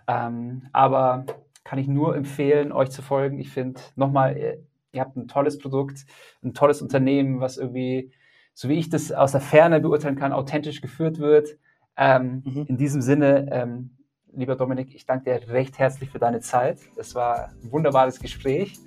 [0.07, 1.25] Ähm, aber
[1.63, 3.39] kann ich nur empfehlen, euch zu folgen.
[3.39, 4.57] Ich finde, nochmal, ihr,
[4.91, 6.05] ihr habt ein tolles Produkt,
[6.43, 8.11] ein tolles Unternehmen, was irgendwie,
[8.53, 11.57] so wie ich das aus der Ferne beurteilen kann, authentisch geführt wird.
[11.97, 12.65] Ähm, mhm.
[12.67, 13.97] In diesem Sinne, ähm,
[14.33, 16.79] lieber Dominik, ich danke dir recht herzlich für deine Zeit.
[16.95, 18.79] Es war ein wunderbares Gespräch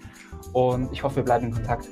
[0.53, 1.89] und ich hoffe, wir bleiben in Kontakt.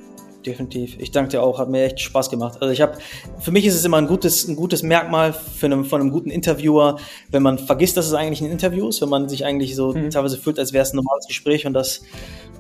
[0.47, 0.97] Definitiv.
[1.01, 2.59] Ich danke dir auch, hat mir echt Spaß gemacht.
[2.61, 2.97] Also ich habe,
[3.41, 6.30] für mich ist es immer ein gutes, ein gutes Merkmal für einen, von einem guten
[6.30, 6.97] Interviewer,
[7.30, 10.11] wenn man vergisst, dass es eigentlich ein Interview ist, wenn man sich eigentlich so mhm.
[10.11, 12.03] teilweise fühlt, als wäre es ein normales Gespräch und das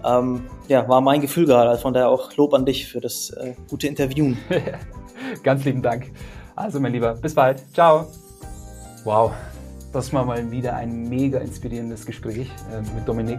[0.04, 1.70] ähm, ja, war mein Gefühl gerade.
[1.70, 4.38] Also von daher auch Lob an dich für das äh, gute Interviewen.
[5.44, 6.10] Ganz lieben Dank.
[6.56, 7.62] Also mein Lieber, bis bald.
[7.72, 8.08] Ciao.
[9.04, 9.32] Wow,
[9.92, 13.38] das war mal wieder ein mega inspirierendes Gespräch äh, mit Dominik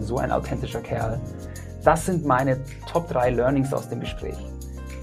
[0.00, 1.20] so ein authentischer Kerl.
[1.84, 4.36] Das sind meine Top 3 Learnings aus dem Gespräch.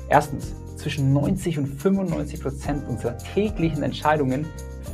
[0.09, 4.45] Erstens, zwischen 90 und 95 Prozent unserer täglichen Entscheidungen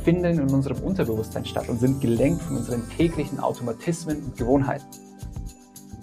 [0.02, 4.86] finden in unserem Unterbewusstsein statt und sind gelenkt von unseren täglichen Automatismen und Gewohnheiten.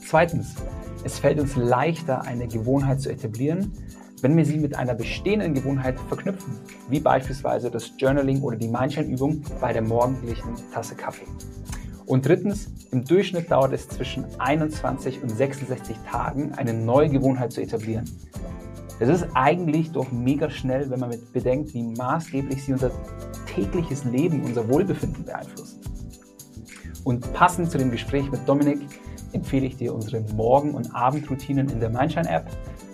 [0.05, 0.55] Zweitens,
[1.03, 3.71] es fällt uns leichter, eine Gewohnheit zu etablieren,
[4.21, 6.59] wenn wir sie mit einer bestehenden Gewohnheit verknüpfen,
[6.89, 11.25] wie beispielsweise das Journaling oder die Mindshine-Übung bei der morgendlichen Tasse Kaffee.
[12.05, 17.61] Und drittens, im Durchschnitt dauert es zwischen 21 und 66 Tagen, eine neue Gewohnheit zu
[17.61, 18.09] etablieren.
[18.99, 22.91] Das ist eigentlich doch mega schnell, wenn man mit bedenkt, wie maßgeblich sie unser
[23.47, 25.79] tägliches Leben, unser Wohlbefinden beeinflussen.
[27.03, 28.79] Und passend zu dem Gespräch mit Dominik
[29.33, 32.45] empfehle ich dir unsere Morgen- und Abendroutinen in der Mindshine-App.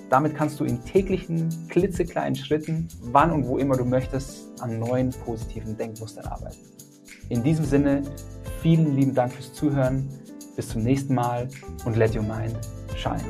[0.10, 5.10] Damit kannst du in täglichen, klitzekleinen Schritten, wann und wo immer du möchtest, an neuen
[5.10, 6.58] positiven Denkmustern arbeiten.
[7.28, 8.03] In diesem Sinne,
[8.62, 10.08] Vielen lieben Dank fürs Zuhören.
[10.55, 11.47] Bis zum nächsten Mal
[11.86, 12.58] und let your mind
[12.95, 13.24] shine.